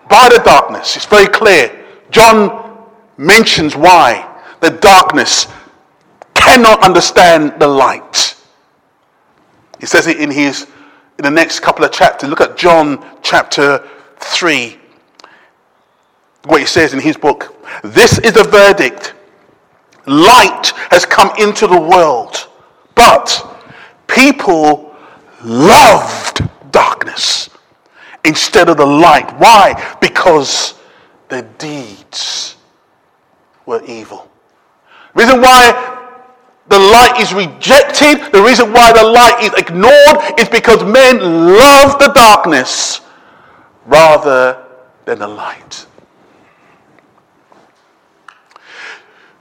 by 0.08 0.28
the 0.28 0.42
darkness, 0.44 0.96
it's 0.96 1.06
very 1.06 1.28
clear. 1.28 1.84
John 2.10 2.86
mentions 3.16 3.76
why 3.76 4.26
the 4.60 4.70
darkness 4.70 5.46
cannot 6.34 6.82
understand 6.82 7.60
the 7.60 7.68
light. 7.68 8.34
He 9.78 9.86
says 9.86 10.06
it 10.06 10.18
in 10.20 10.30
his 10.30 10.66
in 11.20 11.24
the 11.24 11.30
next 11.30 11.60
couple 11.60 11.84
of 11.84 11.92
chapters. 11.92 12.30
Look 12.30 12.40
at 12.40 12.56
John 12.56 13.04
chapter 13.20 13.86
3. 14.20 14.78
What 16.46 16.60
he 16.60 16.66
says 16.66 16.94
in 16.94 17.00
his 17.00 17.14
book. 17.14 17.54
This 17.84 18.18
is 18.20 18.32
the 18.32 18.44
verdict. 18.44 19.12
Light 20.06 20.72
has 20.88 21.04
come 21.04 21.30
into 21.38 21.66
the 21.66 21.78
world, 21.78 22.48
but 22.94 23.46
people 24.06 24.96
loved 25.44 26.48
darkness 26.72 27.50
instead 28.24 28.70
of 28.70 28.78
the 28.78 28.86
light. 28.86 29.30
Why? 29.38 29.98
Because 30.00 30.80
their 31.28 31.42
deeds 31.58 32.56
were 33.66 33.84
evil. 33.84 34.26
Reason 35.12 35.38
why 35.38 35.99
the 36.70 36.78
light 36.78 37.18
is 37.18 37.34
rejected, 37.34 38.32
the 38.32 38.40
reason 38.40 38.72
why 38.72 38.92
the 38.92 39.02
light 39.02 39.42
is 39.42 39.52
ignored 39.54 40.38
is 40.38 40.48
because 40.48 40.84
men 40.84 41.18
love 41.18 41.98
the 41.98 42.12
darkness 42.14 43.00
rather 43.86 44.64
than 45.04 45.18
the 45.18 45.26
light. 45.26 45.84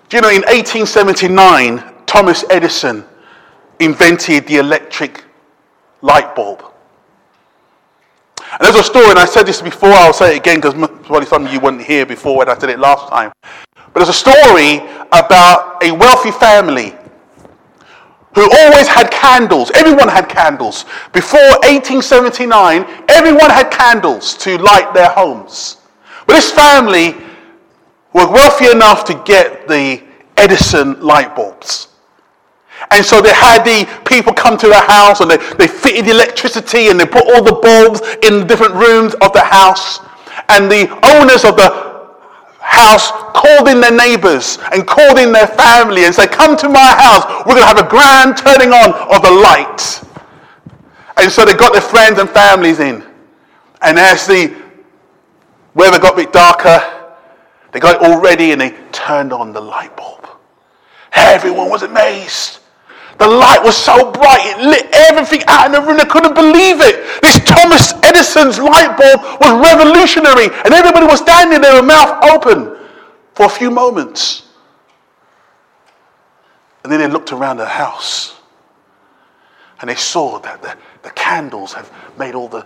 Do 0.09 0.17
you 0.17 0.21
know 0.21 0.29
in 0.29 0.41
1879, 0.41 1.83
Thomas 2.07 2.43
Edison 2.49 3.05
invented 3.79 4.47
the 4.47 4.55
electric 4.55 5.23
light 6.01 6.35
bulb? 6.35 6.63
And 8.53 8.61
there's 8.61 8.75
a 8.75 8.83
story, 8.83 9.11
and 9.11 9.19
I 9.19 9.25
said 9.25 9.43
this 9.43 9.61
before, 9.61 9.91
I'll 9.91 10.13
say 10.13 10.33
it 10.33 10.39
again 10.39 10.55
because 10.55 10.73
probably 10.73 11.27
some 11.27 11.45
of 11.45 11.53
you 11.53 11.59
weren't 11.59 11.83
here 11.83 12.07
before 12.07 12.37
when 12.37 12.49
I 12.49 12.57
said 12.57 12.71
it 12.71 12.79
last 12.79 13.07
time. 13.07 13.31
But 13.75 13.93
there's 13.93 14.09
a 14.09 14.13
story 14.13 14.77
about 15.11 15.83
a 15.83 15.91
wealthy 15.91 16.31
family 16.31 16.95
who 18.35 18.43
always 18.43 18.87
had 18.87 19.09
candles. 19.11 19.71
Everyone 19.75 20.07
had 20.07 20.29
candles. 20.29 20.85
Before 21.13 21.39
1879, 21.63 22.85
everyone 23.09 23.49
had 23.49 23.71
candles 23.71 24.35
to 24.37 24.57
light 24.57 24.93
their 24.93 25.09
homes. 25.09 25.77
But 26.27 26.33
this 26.33 26.51
family 26.51 27.15
were 28.13 28.31
wealthy 28.31 28.69
enough 28.69 29.03
to 29.05 29.21
get 29.25 29.67
the 29.67 30.03
Edison 30.37 30.99
light 31.01 31.35
bulbs. 31.35 31.87
And 32.91 33.05
so 33.05 33.21
they 33.21 33.33
had 33.33 33.63
the 33.63 33.87
people 34.05 34.33
come 34.33 34.57
to 34.57 34.67
the 34.67 34.79
house 34.79 35.19
and 35.21 35.29
they, 35.29 35.37
they 35.55 35.67
fitted 35.67 36.05
the 36.05 36.11
electricity 36.11 36.87
and 36.87 36.99
they 36.99 37.05
put 37.05 37.23
all 37.27 37.43
the 37.43 37.59
bulbs 37.61 38.01
in 38.23 38.47
different 38.47 38.73
rooms 38.73 39.15
of 39.15 39.33
the 39.33 39.43
house. 39.43 39.99
And 40.47 40.71
the 40.71 40.87
owners 41.03 41.45
of 41.45 41.57
the 41.57 41.88
house 42.69 43.11
called 43.33 43.67
in 43.67 43.81
their 43.81 43.91
neighbors 43.91 44.59
and 44.71 44.85
called 44.85 45.17
in 45.17 45.31
their 45.31 45.47
family 45.47 46.05
and 46.05 46.13
said, 46.13 46.29
Come 46.31 46.55
to 46.57 46.69
my 46.69 46.93
house. 46.95 47.25
We're 47.45 47.55
going 47.55 47.67
to 47.67 47.73
have 47.73 47.83
a 47.83 47.89
grand 47.89 48.37
turning 48.37 48.71
on 48.71 48.93
of 48.93 49.21
the 49.23 49.31
light. 49.31 50.03
And 51.17 51.31
so 51.31 51.45
they 51.45 51.55
got 51.55 51.73
their 51.73 51.81
friends 51.81 52.19
and 52.19 52.29
families 52.29 52.79
in. 52.79 53.03
And 53.81 53.97
as 53.97 54.27
the 54.27 54.55
weather 55.73 55.99
got 55.99 56.13
a 56.13 56.17
bit 56.17 56.31
darker, 56.31 56.79
they 57.71 57.79
got 57.79 57.95
it 57.95 58.07
all 58.07 58.21
ready 58.21 58.51
and 58.51 58.61
they 58.61 58.71
turned 58.91 59.33
on 59.33 59.51
the 59.51 59.61
light 59.61 59.95
bulb. 59.97 60.27
Everyone 61.13 61.69
was 61.69 61.83
amazed. 61.83 62.59
The 63.19 63.27
light 63.27 63.61
was 63.61 63.75
so 63.75 64.11
bright, 64.11 64.39
it 64.45 64.65
lit 64.65 64.87
everything 64.93 65.43
out 65.47 65.65
in 65.65 65.73
the 65.73 65.81
room. 65.81 65.97
They 65.97 66.05
couldn't 66.05 66.35
believe 66.35 66.79
it. 66.79 67.21
This 67.21 67.39
Thomas 67.43 67.93
Edison's 68.03 68.59
light 68.59 68.95
bulb 68.97 69.19
was 69.41 69.51
revolutionary, 69.59 70.47
and 70.63 70.73
everybody 70.73 71.05
was 71.05 71.19
standing 71.19 71.61
there 71.61 71.75
with 71.75 71.85
mouth 71.85 72.23
open 72.23 72.77
for 73.33 73.45
a 73.45 73.49
few 73.49 73.69
moments. 73.71 74.49
And 76.83 76.91
then 76.91 76.99
they 76.99 77.07
looked 77.07 77.33
around 77.33 77.57
the 77.57 77.65
house 77.65 78.39
and 79.81 79.89
they 79.89 79.95
saw 79.95 80.39
that 80.39 80.61
the, 80.61 80.77
the 81.03 81.09
candles 81.11 81.73
have 81.73 81.91
made 82.17 82.35
all 82.35 82.47
the 82.47 82.65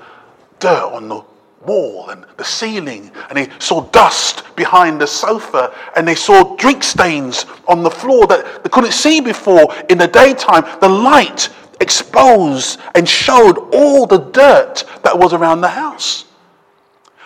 dirt 0.59 0.91
on 0.93 1.07
the 1.07 1.23
wall 1.65 2.09
and 2.09 2.25
the 2.37 2.43
ceiling, 2.43 3.11
and 3.29 3.37
they 3.37 3.49
saw 3.59 3.81
dust 3.91 4.43
behind 4.55 4.99
the 4.99 5.07
sofa, 5.07 5.73
and 5.95 6.07
they 6.07 6.15
saw 6.15 6.55
drink 6.57 6.83
stains 6.83 7.45
on 7.67 7.83
the 7.83 7.89
floor 7.89 8.27
that 8.27 8.63
they 8.63 8.69
couldn't 8.69 8.91
see 8.91 9.21
before 9.21 9.73
in 9.89 9.97
the 9.97 10.07
daytime. 10.07 10.65
The 10.79 10.89
light 10.89 11.49
exposed 11.79 12.79
and 12.95 13.07
showed 13.07 13.57
all 13.73 14.05
the 14.05 14.19
dirt 14.19 14.83
that 15.03 15.17
was 15.17 15.33
around 15.33 15.61
the 15.61 15.69
house. 15.69 16.25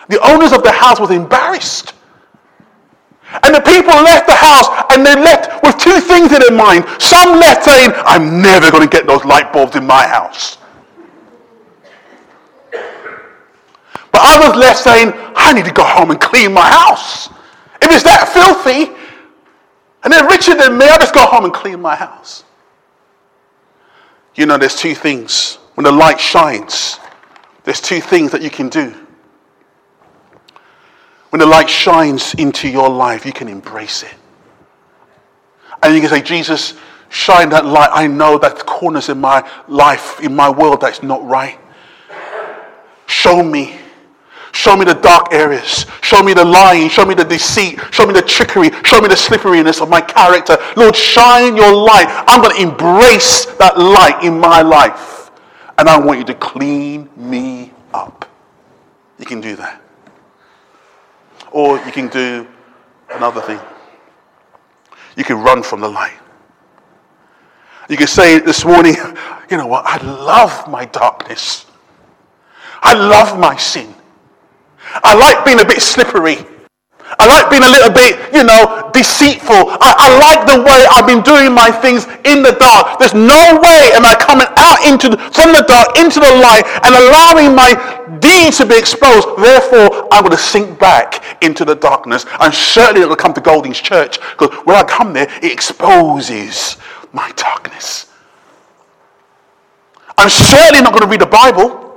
The 0.08 0.20
owners 0.26 0.52
of 0.52 0.62
the 0.62 0.72
house 0.72 0.98
was 0.98 1.10
embarrassed. 1.10 1.92
And 3.42 3.54
the 3.54 3.60
people 3.60 3.92
left 3.92 4.26
the 4.26 4.34
house 4.34 4.66
and 4.90 5.04
they 5.04 5.14
left 5.14 5.62
with 5.62 5.76
two 5.76 6.00
things 6.00 6.32
in 6.32 6.40
their 6.40 6.56
mind. 6.56 6.86
Some 6.98 7.38
left 7.38 7.64
saying, 7.64 7.92
I'm 7.94 8.40
never 8.40 8.70
going 8.70 8.88
to 8.88 8.88
get 8.88 9.06
those 9.06 9.24
light 9.24 9.52
bulbs 9.52 9.76
in 9.76 9.86
my 9.86 10.06
house. 10.06 10.56
Left 14.58 14.78
saying, 14.78 15.12
I 15.14 15.52
need 15.52 15.64
to 15.64 15.72
go 15.72 15.84
home 15.84 16.10
and 16.10 16.20
clean 16.20 16.52
my 16.52 16.68
house. 16.68 17.28
If 17.80 17.92
it's 17.92 18.02
that 18.02 18.28
filthy, 18.28 18.92
and 20.02 20.12
they're 20.12 20.26
richer 20.26 20.54
than 20.54 20.76
me, 20.76 20.86
I'll 20.86 20.98
just 20.98 21.14
go 21.14 21.26
home 21.26 21.44
and 21.44 21.54
clean 21.54 21.80
my 21.80 21.94
house. 21.94 22.44
You 24.34 24.46
know, 24.46 24.58
there's 24.58 24.76
two 24.76 24.94
things. 24.94 25.56
When 25.74 25.84
the 25.84 25.92
light 25.92 26.20
shines, 26.20 26.98
there's 27.64 27.80
two 27.80 28.00
things 28.00 28.32
that 28.32 28.42
you 28.42 28.50
can 28.50 28.68
do. 28.68 28.94
When 31.30 31.40
the 31.40 31.46
light 31.46 31.68
shines 31.68 32.34
into 32.34 32.68
your 32.68 32.88
life, 32.88 33.26
you 33.26 33.32
can 33.32 33.48
embrace 33.48 34.02
it. 34.02 34.14
And 35.82 35.94
you 35.94 36.00
can 36.00 36.10
say, 36.10 36.22
Jesus, 36.22 36.74
shine 37.10 37.50
that 37.50 37.64
light. 37.64 37.90
I 37.92 38.06
know 38.06 38.38
that 38.38 38.64
corners 38.66 39.08
in 39.08 39.20
my 39.20 39.48
life, 39.68 40.20
in 40.20 40.34
my 40.34 40.48
world, 40.48 40.80
that's 40.80 41.02
not 41.02 41.24
right. 41.24 41.58
Show 43.06 43.42
me 43.42 43.78
Show 44.58 44.76
me 44.76 44.84
the 44.84 44.94
dark 44.94 45.32
areas. 45.32 45.86
Show 46.02 46.20
me 46.20 46.34
the 46.34 46.44
lying. 46.44 46.88
Show 46.88 47.06
me 47.06 47.14
the 47.14 47.24
deceit. 47.24 47.78
Show 47.92 48.08
me 48.08 48.12
the 48.12 48.22
trickery. 48.22 48.70
Show 48.84 49.00
me 49.00 49.06
the 49.06 49.16
slipperiness 49.16 49.80
of 49.80 49.88
my 49.88 50.00
character. 50.00 50.58
Lord, 50.76 50.96
shine 50.96 51.56
your 51.56 51.72
light. 51.72 52.06
I'm 52.26 52.42
going 52.42 52.56
to 52.56 52.60
embrace 52.60 53.46
that 53.60 53.78
light 53.78 54.24
in 54.24 54.40
my 54.40 54.62
life. 54.62 55.30
And 55.78 55.88
I 55.88 55.96
want 55.96 56.18
you 56.18 56.24
to 56.24 56.34
clean 56.34 57.08
me 57.14 57.72
up. 57.94 58.28
You 59.20 59.26
can 59.26 59.40
do 59.40 59.54
that. 59.54 59.80
Or 61.52 61.78
you 61.86 61.92
can 61.92 62.08
do 62.08 62.44
another 63.10 63.40
thing. 63.40 63.60
You 65.16 65.22
can 65.22 65.40
run 65.40 65.62
from 65.62 65.78
the 65.80 65.88
light. 65.88 66.18
You 67.88 67.96
can 67.96 68.08
say 68.08 68.40
this 68.40 68.64
morning, 68.64 68.96
you 69.52 69.56
know 69.56 69.68
what? 69.68 69.84
I 69.86 70.04
love 70.04 70.68
my 70.68 70.84
darkness. 70.86 71.66
I 72.82 72.94
love 72.94 73.38
my 73.38 73.56
sin. 73.56 73.94
I 75.02 75.14
like 75.14 75.44
being 75.44 75.60
a 75.60 75.64
bit 75.64 75.82
slippery. 75.82 76.38
I 77.18 77.24
like 77.26 77.48
being 77.50 77.64
a 77.64 77.72
little 77.72 77.90
bit, 77.90 78.20
you 78.34 78.44
know, 78.44 78.90
deceitful. 78.92 79.72
I, 79.80 79.96
I, 79.96 80.08
like 80.20 80.44
the 80.44 80.60
way 80.60 80.84
I've 80.92 81.06
been 81.06 81.22
doing 81.24 81.54
my 81.54 81.70
things 81.70 82.04
in 82.28 82.42
the 82.44 82.52
dark. 82.60 82.98
There's 82.98 83.14
no 83.14 83.56
way 83.58 83.90
am 83.96 84.04
I 84.04 84.14
coming 84.20 84.46
out 84.60 84.84
into 84.84 85.16
from 85.32 85.56
the 85.56 85.64
dark 85.64 85.96
into 85.98 86.20
the 86.20 86.28
light 86.36 86.68
and 86.84 86.92
allowing 86.92 87.56
my 87.56 87.72
deeds 88.20 88.58
to 88.58 88.66
be 88.66 88.76
exposed. 88.76 89.26
Therefore, 89.40 90.08
I'm 90.12 90.22
going 90.22 90.36
to 90.36 90.42
sink 90.42 90.78
back 90.78 91.42
into 91.42 91.64
the 91.64 91.74
darkness. 91.74 92.26
I'm 92.38 92.52
certainly 92.52 93.00
not 93.00 93.08
going 93.08 93.16
to 93.16 93.22
come 93.22 93.34
to 93.34 93.40
Golding's 93.40 93.80
church 93.80 94.20
because 94.36 94.52
when 94.66 94.76
I 94.76 94.84
come 94.84 95.12
there, 95.12 95.28
it 95.42 95.50
exposes 95.50 96.76
my 97.12 97.32
darkness. 97.36 98.12
I'm 100.18 100.28
certainly 100.28 100.82
not 100.82 100.92
going 100.92 101.04
to 101.04 101.08
read 101.08 101.20
the 101.20 101.26
Bible. 101.26 101.87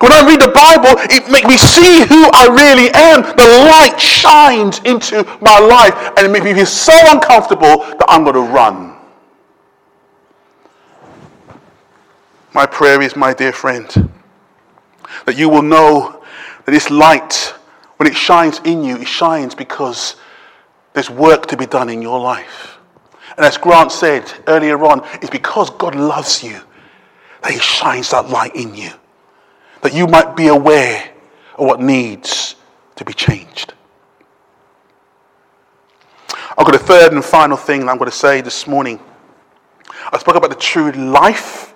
When 0.00 0.12
I 0.12 0.26
read 0.26 0.40
the 0.40 0.48
Bible, 0.48 1.00
it 1.10 1.30
makes 1.30 1.46
me 1.46 1.56
see 1.56 2.04
who 2.06 2.28
I 2.34 2.48
really 2.50 2.90
am. 2.92 3.22
The 3.22 3.48
light 3.64 3.98
shines 3.98 4.80
into 4.80 5.24
my 5.40 5.58
life 5.58 5.94
and 6.16 6.26
it 6.26 6.30
makes 6.30 6.44
me 6.44 6.54
feel 6.54 6.66
so 6.66 6.92
uncomfortable 7.06 7.78
that 7.78 8.04
I'm 8.08 8.24
going 8.24 8.34
to 8.34 8.52
run. 8.52 8.96
My 12.52 12.66
prayer 12.66 13.00
is, 13.00 13.16
my 13.16 13.32
dear 13.32 13.52
friend, 13.52 14.10
that 15.24 15.36
you 15.36 15.48
will 15.48 15.62
know 15.62 16.22
that 16.64 16.72
this 16.72 16.90
light, 16.90 17.54
when 17.96 18.08
it 18.08 18.16
shines 18.16 18.60
in 18.64 18.82
you, 18.82 18.96
it 18.96 19.08
shines 19.08 19.54
because 19.54 20.16
there's 20.92 21.10
work 21.10 21.46
to 21.46 21.56
be 21.56 21.66
done 21.66 21.88
in 21.88 22.02
your 22.02 22.18
life. 22.18 22.78
And 23.36 23.44
as 23.46 23.56
Grant 23.56 23.92
said 23.92 24.32
earlier 24.46 24.82
on, 24.84 25.06
it's 25.14 25.30
because 25.30 25.70
God 25.70 25.94
loves 25.94 26.42
you 26.42 26.60
that 27.42 27.52
He 27.52 27.58
shines 27.58 28.10
that 28.10 28.28
light 28.28 28.56
in 28.56 28.74
you 28.74 28.90
that 29.86 29.94
you 29.94 30.08
might 30.08 30.34
be 30.34 30.48
aware 30.48 31.12
of 31.56 31.64
what 31.64 31.80
needs 31.80 32.56
to 32.96 33.04
be 33.04 33.12
changed. 33.12 33.72
I've 36.58 36.66
got 36.66 36.74
a 36.74 36.78
third 36.78 37.12
and 37.12 37.24
final 37.24 37.56
thing 37.56 37.82
that 37.82 37.92
I'm 37.92 37.96
going 37.96 38.10
to 38.10 38.16
say 38.16 38.40
this 38.40 38.66
morning. 38.66 38.98
I 40.12 40.18
spoke 40.18 40.34
about 40.34 40.50
the 40.50 40.56
true 40.56 40.90
life. 40.90 41.72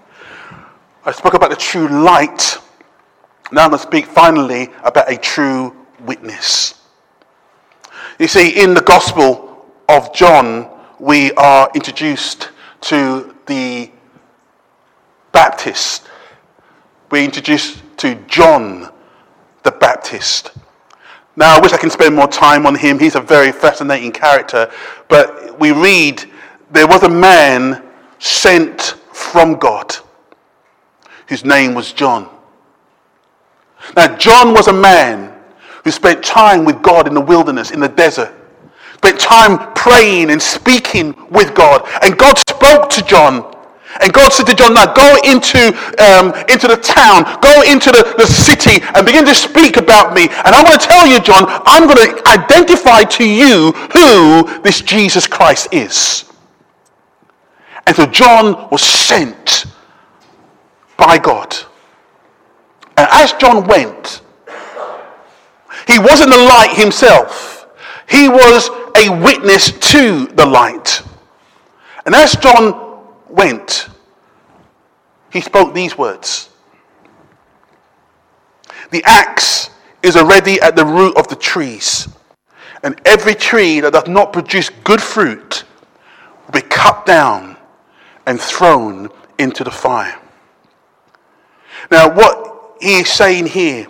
I 1.04 1.12
spoke 1.12 1.34
about 1.34 1.50
the 1.50 1.56
true 1.56 1.86
light. 1.86 2.58
Now 3.52 3.62
I'm 3.62 3.70
going 3.70 3.78
to 3.80 3.86
speak 3.86 4.06
finally 4.06 4.70
about 4.82 5.08
a 5.08 5.16
true 5.16 5.76
witness. 6.00 6.82
You 8.18 8.26
see, 8.26 8.60
in 8.60 8.74
the 8.74 8.82
Gospel 8.82 9.66
of 9.88 10.12
John, 10.12 10.68
we 10.98 11.30
are 11.34 11.70
introduced 11.76 12.50
to 12.80 13.36
the 13.46 13.88
Baptist. 15.30 16.08
We're 17.12 17.22
introduced 17.22 17.84
to 18.00 18.14
John 18.26 18.90
the 19.62 19.70
Baptist. 19.72 20.52
Now, 21.36 21.56
I 21.56 21.60
wish 21.60 21.72
I 21.72 21.76
can 21.76 21.90
spend 21.90 22.16
more 22.16 22.28
time 22.28 22.66
on 22.66 22.74
him. 22.74 22.98
He's 22.98 23.14
a 23.14 23.20
very 23.20 23.52
fascinating 23.52 24.10
character. 24.10 24.70
But 25.08 25.58
we 25.60 25.72
read 25.72 26.24
there 26.70 26.86
was 26.86 27.02
a 27.02 27.08
man 27.10 27.82
sent 28.18 28.96
from 29.12 29.56
God 29.56 29.94
whose 31.28 31.44
name 31.44 31.74
was 31.74 31.92
John. 31.92 32.28
Now, 33.96 34.16
John 34.16 34.54
was 34.54 34.68
a 34.68 34.72
man 34.72 35.38
who 35.84 35.90
spent 35.90 36.24
time 36.24 36.64
with 36.64 36.82
God 36.82 37.06
in 37.06 37.12
the 37.12 37.20
wilderness, 37.20 37.70
in 37.70 37.80
the 37.80 37.88
desert, 37.88 38.32
spent 38.94 39.20
time 39.20 39.74
praying 39.74 40.30
and 40.30 40.40
speaking 40.40 41.14
with 41.30 41.54
God. 41.54 41.86
And 42.02 42.16
God 42.16 42.38
spoke 42.38 42.88
to 42.90 43.02
John 43.02 43.49
and 43.98 44.12
God 44.12 44.32
said 44.32 44.46
to 44.46 44.54
John, 44.54 44.74
now 44.74 44.92
go 44.92 45.18
into, 45.24 45.58
um, 45.98 46.32
into 46.48 46.68
the 46.68 46.76
town, 46.76 47.24
go 47.40 47.62
into 47.62 47.90
the, 47.90 48.14
the 48.16 48.26
city 48.26 48.82
and 48.94 49.04
begin 49.04 49.24
to 49.24 49.34
speak 49.34 49.76
about 49.76 50.14
me. 50.14 50.28
And 50.44 50.54
I 50.54 50.62
want 50.62 50.80
to 50.80 50.86
tell 50.86 51.06
you, 51.06 51.20
John, 51.20 51.44
I'm 51.66 51.88
going 51.88 52.14
to 52.14 52.28
identify 52.28 53.02
to 53.02 53.24
you 53.24 53.72
who 53.92 54.62
this 54.62 54.80
Jesus 54.80 55.26
Christ 55.26 55.68
is. 55.72 56.24
And 57.86 57.96
so 57.96 58.06
John 58.06 58.68
was 58.70 58.82
sent 58.82 59.66
by 60.96 61.18
God. 61.18 61.56
And 62.96 63.08
as 63.10 63.32
John 63.32 63.66
went, 63.66 64.22
he 65.88 65.98
wasn't 65.98 66.30
the 66.30 66.38
light 66.38 66.74
himself. 66.76 67.66
He 68.08 68.28
was 68.28 68.68
a 68.96 69.08
witness 69.20 69.72
to 69.92 70.26
the 70.26 70.46
light. 70.46 71.02
And 72.06 72.14
as 72.14 72.36
John 72.36 72.89
went, 73.30 73.88
he 75.32 75.40
spoke 75.40 75.74
these 75.74 75.96
words 75.96 76.48
The 78.90 79.02
axe 79.04 79.70
is 80.02 80.16
already 80.16 80.60
at 80.60 80.76
the 80.76 80.84
root 80.84 81.16
of 81.16 81.28
the 81.28 81.36
trees, 81.36 82.08
and 82.82 83.00
every 83.04 83.34
tree 83.34 83.80
that 83.80 83.92
does 83.92 84.08
not 84.08 84.32
produce 84.32 84.70
good 84.84 85.00
fruit 85.00 85.64
will 86.46 86.60
be 86.60 86.66
cut 86.66 87.06
down 87.06 87.56
and 88.26 88.40
thrown 88.40 89.08
into 89.38 89.64
the 89.64 89.70
fire. 89.70 90.20
Now, 91.90 92.14
what 92.14 92.76
he 92.80 93.00
is 93.00 93.08
saying 93.08 93.46
here 93.46 93.86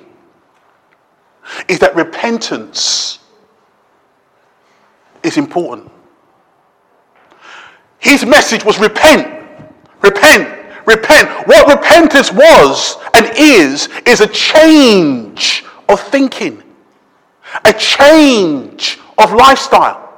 is 1.69 1.79
that 1.81 1.95
repentance 1.95 3.19
is 5.23 5.37
important. 5.37 5.91
His 8.01 8.25
message 8.25 8.65
was 8.65 8.79
repent, 8.79 9.29
repent, 10.03 10.49
repent. 10.87 11.47
What 11.47 11.69
repentance 11.69 12.33
was 12.33 12.97
and 13.15 13.31
is, 13.37 13.89
is 14.07 14.21
a 14.21 14.27
change 14.27 15.65
of 15.89 16.01
thinking, 16.01 16.63
a 17.65 17.73
change 17.73 18.99
of 19.19 19.33
lifestyle. 19.33 20.09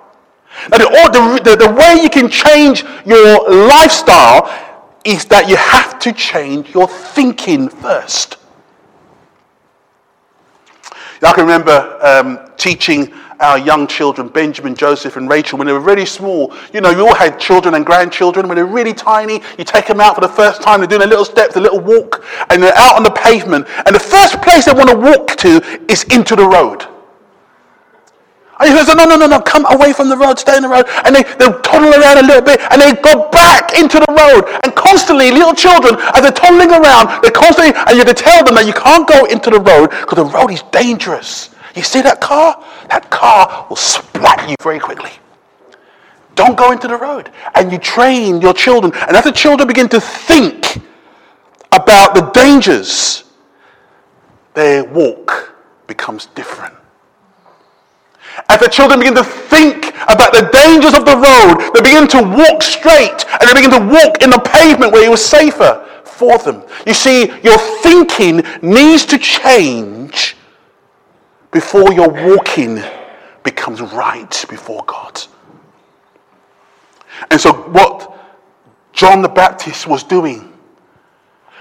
Now, 0.71 0.79
the, 0.79 1.41
the, 1.43 1.57
the 1.57 1.73
way 1.73 2.03
you 2.03 2.11
can 2.11 2.29
change 2.29 2.85
your 3.05 3.51
lifestyle 3.67 4.51
is 5.05 5.25
that 5.27 5.49
you 5.49 5.57
have 5.57 5.99
to 6.01 6.13
change 6.13 6.73
your 6.75 6.87
thinking 6.87 7.69
first. 7.69 8.37
I 11.23 11.33
can 11.33 11.43
remember 11.43 11.99
um, 12.03 12.51
teaching 12.57 13.13
our 13.39 13.59
young 13.59 13.87
children, 13.87 14.29
Benjamin, 14.29 14.75
Joseph, 14.75 15.17
and 15.17 15.29
Rachel, 15.29 15.59
when 15.59 15.67
they 15.67 15.73
were 15.73 15.81
really 15.81 16.07
small. 16.07 16.55
You 16.73 16.81
know, 16.81 16.91
you 16.91 17.07
all 17.07 17.15
had 17.15 17.39
children 17.39 17.75
and 17.75 17.85
grandchildren. 17.85 18.49
When 18.49 18.57
they're 18.57 18.67
really 18.67 18.95
tiny, 18.95 19.41
you 19.59 19.65
take 19.65 19.87
them 19.87 20.01
out 20.01 20.15
for 20.15 20.21
the 20.21 20.29
first 20.29 20.63
time. 20.63 20.81
They're 20.81 20.89
doing 20.89 21.03
a 21.03 21.07
little 21.07 21.25
step, 21.25 21.55
a 21.57 21.61
little 21.61 21.81
walk, 21.81 22.25
and 22.51 22.63
they're 22.63 22.77
out 22.77 22.97
on 22.97 23.03
the 23.03 23.11
pavement. 23.11 23.67
And 23.87 23.95
the 23.95 24.01
first 24.01 24.41
place 24.43 24.67
they 24.67 24.73
want 24.73 24.91
to 24.91 24.97
walk 24.97 25.37
to 25.39 25.85
is 25.89 26.05
into 26.05 26.37
the 26.37 26.47
road. 26.47 26.87
And 28.63 28.71
he 28.71 28.77
says, 28.79 28.95
no, 28.95 29.05
no, 29.05 29.17
no, 29.17 29.27
no, 29.27 29.41
come 29.41 29.67
away 29.75 29.93
from 29.93 30.09
the 30.09 30.17
road, 30.17 30.39
stay 30.39 30.57
in 30.57 30.63
the 30.63 30.69
road. 30.69 30.87
And 31.05 31.17
they, 31.17 31.25
they 31.25 31.51
toddle 31.67 31.91
around 31.91 32.19
a 32.19 32.23
little 32.23 32.43
bit 32.43 32.61
and 32.71 32.81
they 32.81 32.95
go 33.03 33.29
back 33.31 33.75
into 33.75 33.99
the 33.99 34.07
road. 34.15 34.47
And 34.63 34.73
constantly, 34.77 35.33
little 35.33 35.53
children, 35.53 35.97
as 36.15 36.23
they're 36.23 36.31
toddling 36.31 36.71
around, 36.71 37.23
they're 37.23 37.35
constantly, 37.35 37.75
and 37.75 37.99
you 37.99 38.07
have 38.07 38.15
to 38.15 38.15
tell 38.15 38.45
them 38.45 38.55
that 38.55 38.65
you 38.65 38.73
can't 38.73 39.09
go 39.09 39.25
into 39.25 39.51
the 39.51 39.59
road 39.59 39.91
because 39.91 40.15
the 40.15 40.25
road 40.25 40.53
is 40.53 40.63
dangerous. 40.71 41.51
You 41.75 41.83
see 41.83 42.03
that 42.03 42.21
car? 42.21 42.63
That 42.89 43.11
car 43.11 43.67
will 43.69 43.75
splat 43.75 44.49
you 44.49 44.55
very 44.63 44.79
quickly. 44.79 45.11
Don't 46.37 46.57
go 46.57 46.71
into 46.71 46.87
the 46.87 46.97
road. 46.97 47.33
And 47.57 47.73
you 47.73 47.79
train 47.79 48.41
your 48.41 48.55
children. 48.55 48.93
And 49.09 49.17
as 49.17 49.25
the 49.25 49.33
children 49.33 49.67
begin 49.67 49.89
to 49.89 50.01
think 50.01 50.81
about 51.73 52.15
the 52.15 52.31
dangers, 52.31 53.25
their 54.55 54.85
walk 54.85 55.53
becomes 55.89 56.27
different. 56.27 56.75
As 58.49 58.61
the 58.61 58.69
children 58.69 59.01
begin 59.01 59.15
to 59.15 59.25
think 59.25 59.89
about 60.09 60.33
the 60.33 60.49
dangers 60.53 60.95
of 60.95 61.05
the 61.05 61.17
road, 61.17 61.73
they 61.75 61.83
begin 61.83 62.09
to 62.09 62.23
walk 62.23 62.63
straight 62.63 63.25
and 63.41 63.49
they 63.49 63.55
begin 63.55 63.71
to 63.71 63.87
walk 63.93 64.23
in 64.23 64.31
the 64.31 64.41
pavement 64.41 64.93
where 64.93 65.05
it 65.05 65.11
was 65.11 65.25
safer 65.25 65.87
for 66.05 66.39
them. 66.39 66.63
You 66.87 66.95
see, 66.95 67.27
your 67.43 67.59
thinking 67.83 68.43
needs 68.63 69.05
to 69.07 69.19
change 69.19 70.37
before 71.51 71.93
your 71.93 72.09
walking 72.09 72.81
becomes 73.43 73.81
right 73.81 74.45
before 74.49 74.85
God. 74.87 75.21
And 77.31 77.41
so, 77.41 77.53
what 77.53 78.19
John 78.93 79.23
the 79.23 79.29
Baptist 79.29 79.87
was 79.87 80.03
doing 80.03 80.53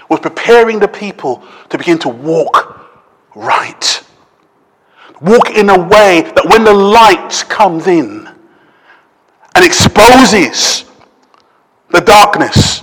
was 0.08 0.20
preparing 0.20 0.78
the 0.78 0.88
people 0.88 1.42
to 1.70 1.78
begin 1.78 1.98
to 2.00 2.08
walk 2.08 2.90
right. 3.34 4.01
Walk 5.22 5.50
in 5.50 5.70
a 5.70 5.78
way 5.78 6.22
that 6.34 6.46
when 6.50 6.64
the 6.64 6.74
light 6.74 7.44
comes 7.48 7.86
in 7.86 8.28
and 9.54 9.64
exposes 9.64 10.84
the 11.90 12.00
darkness, 12.00 12.82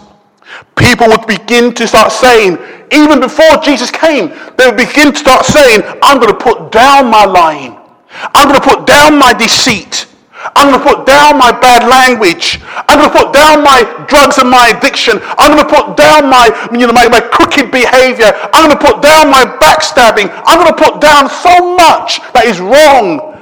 people 0.78 1.08
would 1.08 1.28
begin 1.28 1.74
to 1.74 1.86
start 1.86 2.12
saying, 2.12 2.58
even 2.92 3.20
before 3.20 3.58
Jesus 3.62 3.92
came, 3.92 4.30
they 4.58 4.66
would 4.66 4.78
begin 4.78 5.12
to 5.12 5.18
start 5.18 5.46
saying, 5.46 5.82
I'm 6.02 6.20
going 6.20 6.32
to 6.32 6.40
put 6.40 6.72
down 6.72 7.12
my 7.12 7.26
lying. 7.26 7.78
I'm 8.10 8.48
going 8.48 8.60
to 8.60 8.68
put 8.68 8.88
down 8.88 9.20
my 9.20 9.34
deceit. 9.34 10.08
I'm 10.56 10.72
going 10.72 10.80
to 10.80 10.96
put 10.96 11.06
down 11.06 11.38
my 11.38 11.52
bad 11.52 11.90
language. 11.90 12.60
I'm 12.88 13.00
going 13.00 13.12
to 13.12 13.18
put 13.18 13.34
down 13.34 13.64
my 13.64 13.84
drugs 14.08 14.38
and 14.38 14.50
my 14.50 14.72
addiction. 14.76 15.20
I'm 15.38 15.52
going 15.52 15.68
to 15.68 15.70
put 15.70 15.98
down 15.98 16.30
my, 16.30 16.48
you 16.72 16.88
know, 16.88 16.94
my, 16.94 17.08
my 17.10 17.20
crooked 17.20 17.72
behavior. 17.72 18.32
I'm 18.54 18.68
going 18.68 18.78
to 18.78 18.84
put 18.84 19.02
down 19.02 19.30
my 19.30 19.44
backstabbing. 19.60 20.32
I'm 20.46 20.64
going 20.64 20.74
to 20.74 20.80
put 20.82 21.02
down 21.02 21.30
so 21.30 21.76
much 21.76 22.20
that 22.34 22.46
is 22.46 22.60
wrong. 22.60 23.36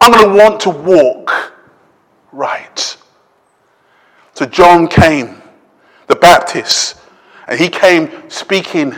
I'm 0.00 0.12
going 0.12 0.28
to 0.28 0.34
want 0.36 0.60
to 0.60 0.70
walk 0.70 1.54
right. 2.32 2.96
So 4.34 4.44
John 4.44 4.88
came, 4.88 5.40
the 6.06 6.16
Baptist, 6.16 7.00
and 7.48 7.58
he 7.58 7.70
came 7.70 8.28
speaking, 8.28 8.94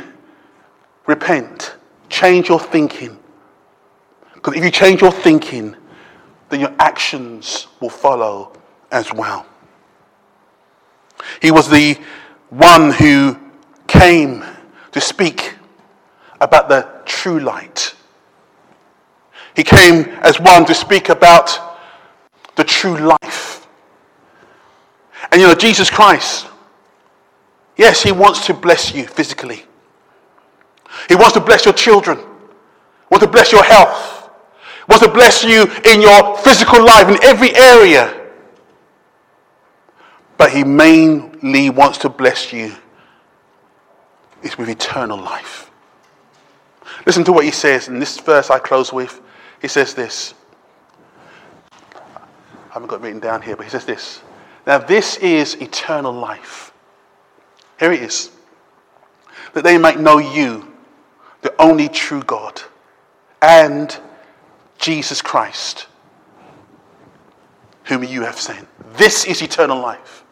repent, 1.07 1.77
change 2.09 2.49
your 2.49 2.59
thinking. 2.59 3.17
Because 4.35 4.57
if 4.57 4.65
you 4.65 4.71
change 4.73 5.03
your 5.03 5.13
thinking, 5.13 5.77
then 6.49 6.61
your 6.61 6.75
actions 6.79 7.67
will 7.81 7.91
follow 7.91 8.53
as 8.91 9.13
well. 9.13 9.47
He 11.43 11.51
was 11.51 11.69
the 11.69 11.99
one 12.51 12.91
who 12.93 13.39
came 13.87 14.45
to 14.93 15.01
speak 15.01 15.55
about 16.41 16.69
the 16.69 16.89
true 17.05 17.41
light. 17.41 17.95
He 19.55 19.63
came 19.63 20.05
as 20.23 20.41
one 20.41 20.65
to 20.67 20.75
speak 20.75 21.09
about 21.09 21.59
the 22.57 22.65
true 22.65 22.97
life. 22.97 23.67
And 25.31 25.41
you 25.41 25.49
know, 25.49 25.55
Jesus 25.55 25.91
Christ, 25.91 26.47
Yes, 27.79 28.03
He 28.03 28.13
wants 28.13 28.45
to 28.47 28.55
bless 28.55 28.93
you 28.93 29.07
physically. 29.07 29.65
He 31.09 31.15
wants 31.15 31.33
to 31.33 31.41
bless 31.41 31.65
your 31.65 31.73
children. 31.73 32.19
Wants 33.09 33.25
to 33.25 33.31
bless 33.31 33.53
your 33.53 33.63
health. 33.63 34.18
Wants 34.89 35.05
to 35.05 35.13
bless 35.13 35.45
you 35.45 35.65
in 35.85 36.01
your 36.01 36.37
physical 36.39 36.85
life, 36.85 37.09
in 37.09 37.23
every 37.23 37.55
area. 37.55 38.15
But 40.37 40.53
He 40.53 40.65
mainly 40.65 41.71
wants 41.71 41.99
to 41.99 42.09
bless 42.09 42.53
you 42.53 42.75
is 44.43 44.57
with 44.57 44.69
eternal 44.69 45.19
life. 45.19 45.71
Listen 47.05 47.25
to 47.25 47.33
what 47.33 47.45
He 47.45 47.51
says 47.51 47.89
in 47.89 47.99
this 47.99 48.19
verse 48.19 48.51
I 48.51 48.59
close 48.59 48.93
with. 48.93 49.21
He 49.61 49.69
says 49.69 49.95
this. 49.95 50.35
I 51.73 52.75
haven't 52.75 52.89
got 52.89 52.97
it 52.97 53.03
written 53.03 53.21
down 53.21 53.43
here, 53.43 53.57
but 53.57 53.65
he 53.65 53.71
says 53.71 53.85
this. 53.85 54.21
Now, 54.67 54.79
this 54.79 55.17
is 55.17 55.55
eternal 55.55 56.13
life. 56.13 56.73
Here 57.81 57.93
it 57.93 58.03
is. 58.03 58.31
That 59.55 59.65
they 59.65 59.79
might 59.79 59.99
know 59.99 60.19
you, 60.19 60.73
the 61.41 61.55
only 61.61 61.89
true 61.89 62.23
God, 62.23 62.61
and 63.41 63.99
Jesus 64.79 65.21
Christ, 65.21 65.87
whom 67.85 68.05
you 68.05 68.23
have 68.23 68.39
sent. 68.39 68.67
This 68.97 69.25
is 69.25 69.43
eternal 69.43 69.79
life. 69.79 70.25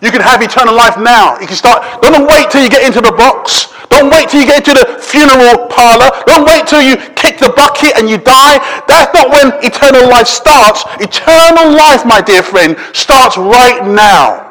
You 0.00 0.10
can 0.10 0.22
have 0.22 0.40
eternal 0.40 0.74
life 0.74 0.96
now. 0.96 1.38
You 1.38 1.46
can 1.46 1.56
start. 1.56 1.84
Don't 2.00 2.26
wait 2.26 2.50
till 2.50 2.62
you 2.62 2.70
get 2.70 2.86
into 2.86 3.02
the 3.02 3.12
box. 3.12 3.68
Don't 3.90 4.08
wait 4.08 4.30
till 4.30 4.40
you 4.40 4.46
get 4.46 4.66
into 4.66 4.72
the 4.72 4.96
funeral 4.98 5.68
parlor. 5.68 6.08
Don't 6.24 6.46
wait 6.46 6.66
till 6.66 6.80
you 6.80 6.96
kick 7.12 7.36
the 7.36 7.52
bucket 7.52 7.98
and 7.98 8.08
you 8.08 8.16
die. 8.16 8.56
That's 8.88 9.12
not 9.12 9.28
when 9.28 9.52
eternal 9.62 10.08
life 10.08 10.26
starts. 10.26 10.84
Eternal 11.00 11.76
life, 11.76 12.06
my 12.06 12.22
dear 12.22 12.42
friend, 12.42 12.78
starts 12.94 13.36
right 13.36 13.84
now. 13.84 14.48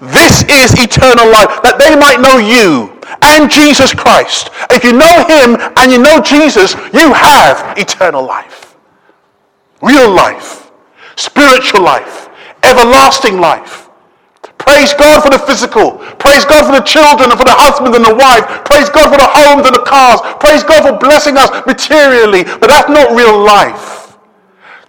This 0.00 0.42
is 0.50 0.74
eternal 0.82 1.30
life, 1.30 1.62
that 1.62 1.78
they 1.78 1.94
might 1.94 2.20
know 2.20 2.38
you 2.42 2.95
and 3.22 3.50
Jesus 3.50 3.94
Christ. 3.94 4.50
If 4.70 4.84
you 4.84 4.92
know 4.92 5.24
him 5.26 5.56
and 5.76 5.92
you 5.92 5.98
know 5.98 6.20
Jesus, 6.20 6.74
you 6.92 7.12
have 7.12 7.76
eternal 7.78 8.24
life. 8.24 8.76
Real 9.82 10.10
life, 10.10 10.70
spiritual 11.16 11.82
life, 11.82 12.28
everlasting 12.62 13.38
life. 13.38 13.88
Praise 14.58 14.94
God 14.94 15.22
for 15.22 15.30
the 15.30 15.38
physical. 15.38 15.98
Praise 16.18 16.44
God 16.44 16.66
for 16.66 16.72
the 16.72 16.84
children 16.84 17.30
and 17.30 17.38
for 17.38 17.44
the 17.44 17.54
husband 17.54 17.94
and 17.94 18.04
the 18.04 18.14
wife. 18.14 18.64
Praise 18.64 18.88
God 18.88 19.12
for 19.12 19.18
the 19.18 19.28
homes 19.28 19.66
and 19.66 19.74
the 19.74 19.84
cars. 19.84 20.20
Praise 20.40 20.64
God 20.64 20.82
for 20.82 20.98
blessing 20.98 21.36
us 21.36 21.50
materially. 21.66 22.42
But 22.42 22.68
that's 22.68 22.88
not 22.88 23.14
real 23.14 23.38
life. 23.44 24.16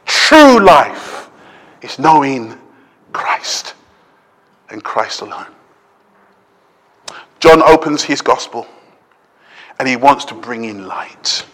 True 0.06 0.63
life 0.66 1.30
is 1.82 2.00
knowing 2.00 2.58
Christ 3.13 3.76
and 4.70 4.84
Christ 4.84 5.22
alone. 5.22 5.57
John 7.39 7.62
opens 7.62 8.04
his 8.04 8.21
gospel 8.21 8.67
and 9.80 9.88
he 9.88 9.95
wants 9.95 10.26
to 10.26 10.34
bring 10.34 10.65
in 10.65 10.88
light. 10.88 11.45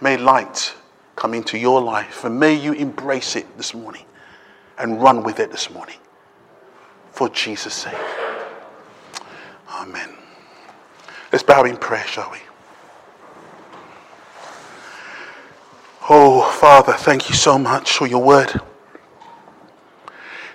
May 0.00 0.16
light 0.16 0.74
come 1.14 1.34
into 1.34 1.58
your 1.58 1.80
life 1.80 2.24
and 2.24 2.38
may 2.38 2.54
you 2.54 2.72
embrace 2.72 3.36
it 3.36 3.56
this 3.56 3.74
morning 3.74 4.04
and 4.78 5.02
run 5.02 5.22
with 5.22 5.40
it 5.40 5.50
this 5.50 5.70
morning 5.70 5.98
for 7.12 7.28
Jesus' 7.30 7.74
sake. 7.74 7.94
Amen. 9.70 10.10
Let's 11.32 11.42
bow 11.42 11.64
in 11.64 11.76
prayer, 11.76 12.06
shall 12.06 12.30
we? 12.30 12.38
Oh, 16.08 16.50
Father, 16.60 16.92
thank 16.92 17.28
you 17.28 17.34
so 17.34 17.58
much 17.58 17.92
for 17.92 18.06
your 18.06 18.22
word. 18.22 18.60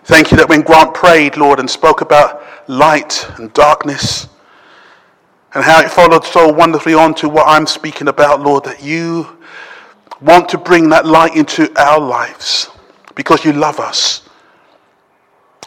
Thank 0.03 0.31
you 0.31 0.37
that 0.37 0.49
when 0.49 0.61
Grant 0.61 0.95
prayed, 0.95 1.37
Lord, 1.37 1.59
and 1.59 1.69
spoke 1.69 2.01
about 2.01 2.43
light 2.67 3.27
and 3.37 3.53
darkness, 3.53 4.27
and 5.53 5.63
how 5.63 5.81
it 5.81 5.91
followed 5.91 6.25
so 6.25 6.51
wonderfully 6.51 6.93
on 6.93 7.13
to 7.15 7.29
what 7.29 7.47
I'm 7.47 7.67
speaking 7.67 8.07
about, 8.07 8.41
Lord, 8.41 8.63
that 8.63 8.83
you 8.83 9.37
want 10.21 10.49
to 10.49 10.57
bring 10.57 10.89
that 10.89 11.05
light 11.05 11.35
into 11.35 11.71
our 11.79 11.99
lives 11.99 12.69
because 13.15 13.45
you 13.45 13.53
love 13.53 13.79
us. 13.79 14.27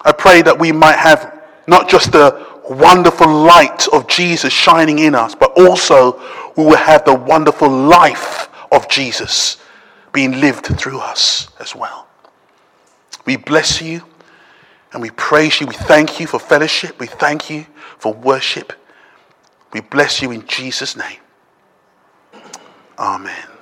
I 0.05 0.13
pray 0.13 0.43
that 0.43 0.59
we 0.59 0.73
might 0.73 0.99
have 0.99 1.43
not 1.67 1.89
just 1.89 2.13
the 2.13 2.47
wonderful 2.69 3.29
light 3.29 3.87
of 3.89 4.09
Jesus 4.09 4.53
shining 4.53 4.99
in 5.01 5.15
us, 5.15 5.35
but 5.35 5.53
also 5.57 6.21
we 6.57 6.65
will 6.65 6.77
have 6.77 7.05
the 7.05 7.15
wonderful 7.15 7.69
life 7.69 8.49
of 8.73 8.89
Jesus 8.89 9.59
being 10.13 10.41
lived 10.41 10.67
through 10.67 10.99
us 10.99 11.49
as 11.61 11.75
well. 11.75 12.09
We 13.27 13.37
bless 13.37 13.81
you 13.81 14.03
and 14.95 15.03
we 15.03 15.11
praise 15.11 15.61
you. 15.61 15.67
We 15.67 15.75
thank 15.75 16.21
you 16.21 16.27
for 16.27 16.39
fellowship. 16.39 16.99
We 16.99 17.09
thank 17.09 17.51
you 17.51 17.67
for 17.99 18.15
worship. 18.15 18.73
We 19.73 19.81
bless 19.81 20.23
you 20.23 20.31
in 20.31 20.47
Jesus' 20.47 20.97
name. 20.97 21.19
Amen. 22.99 23.54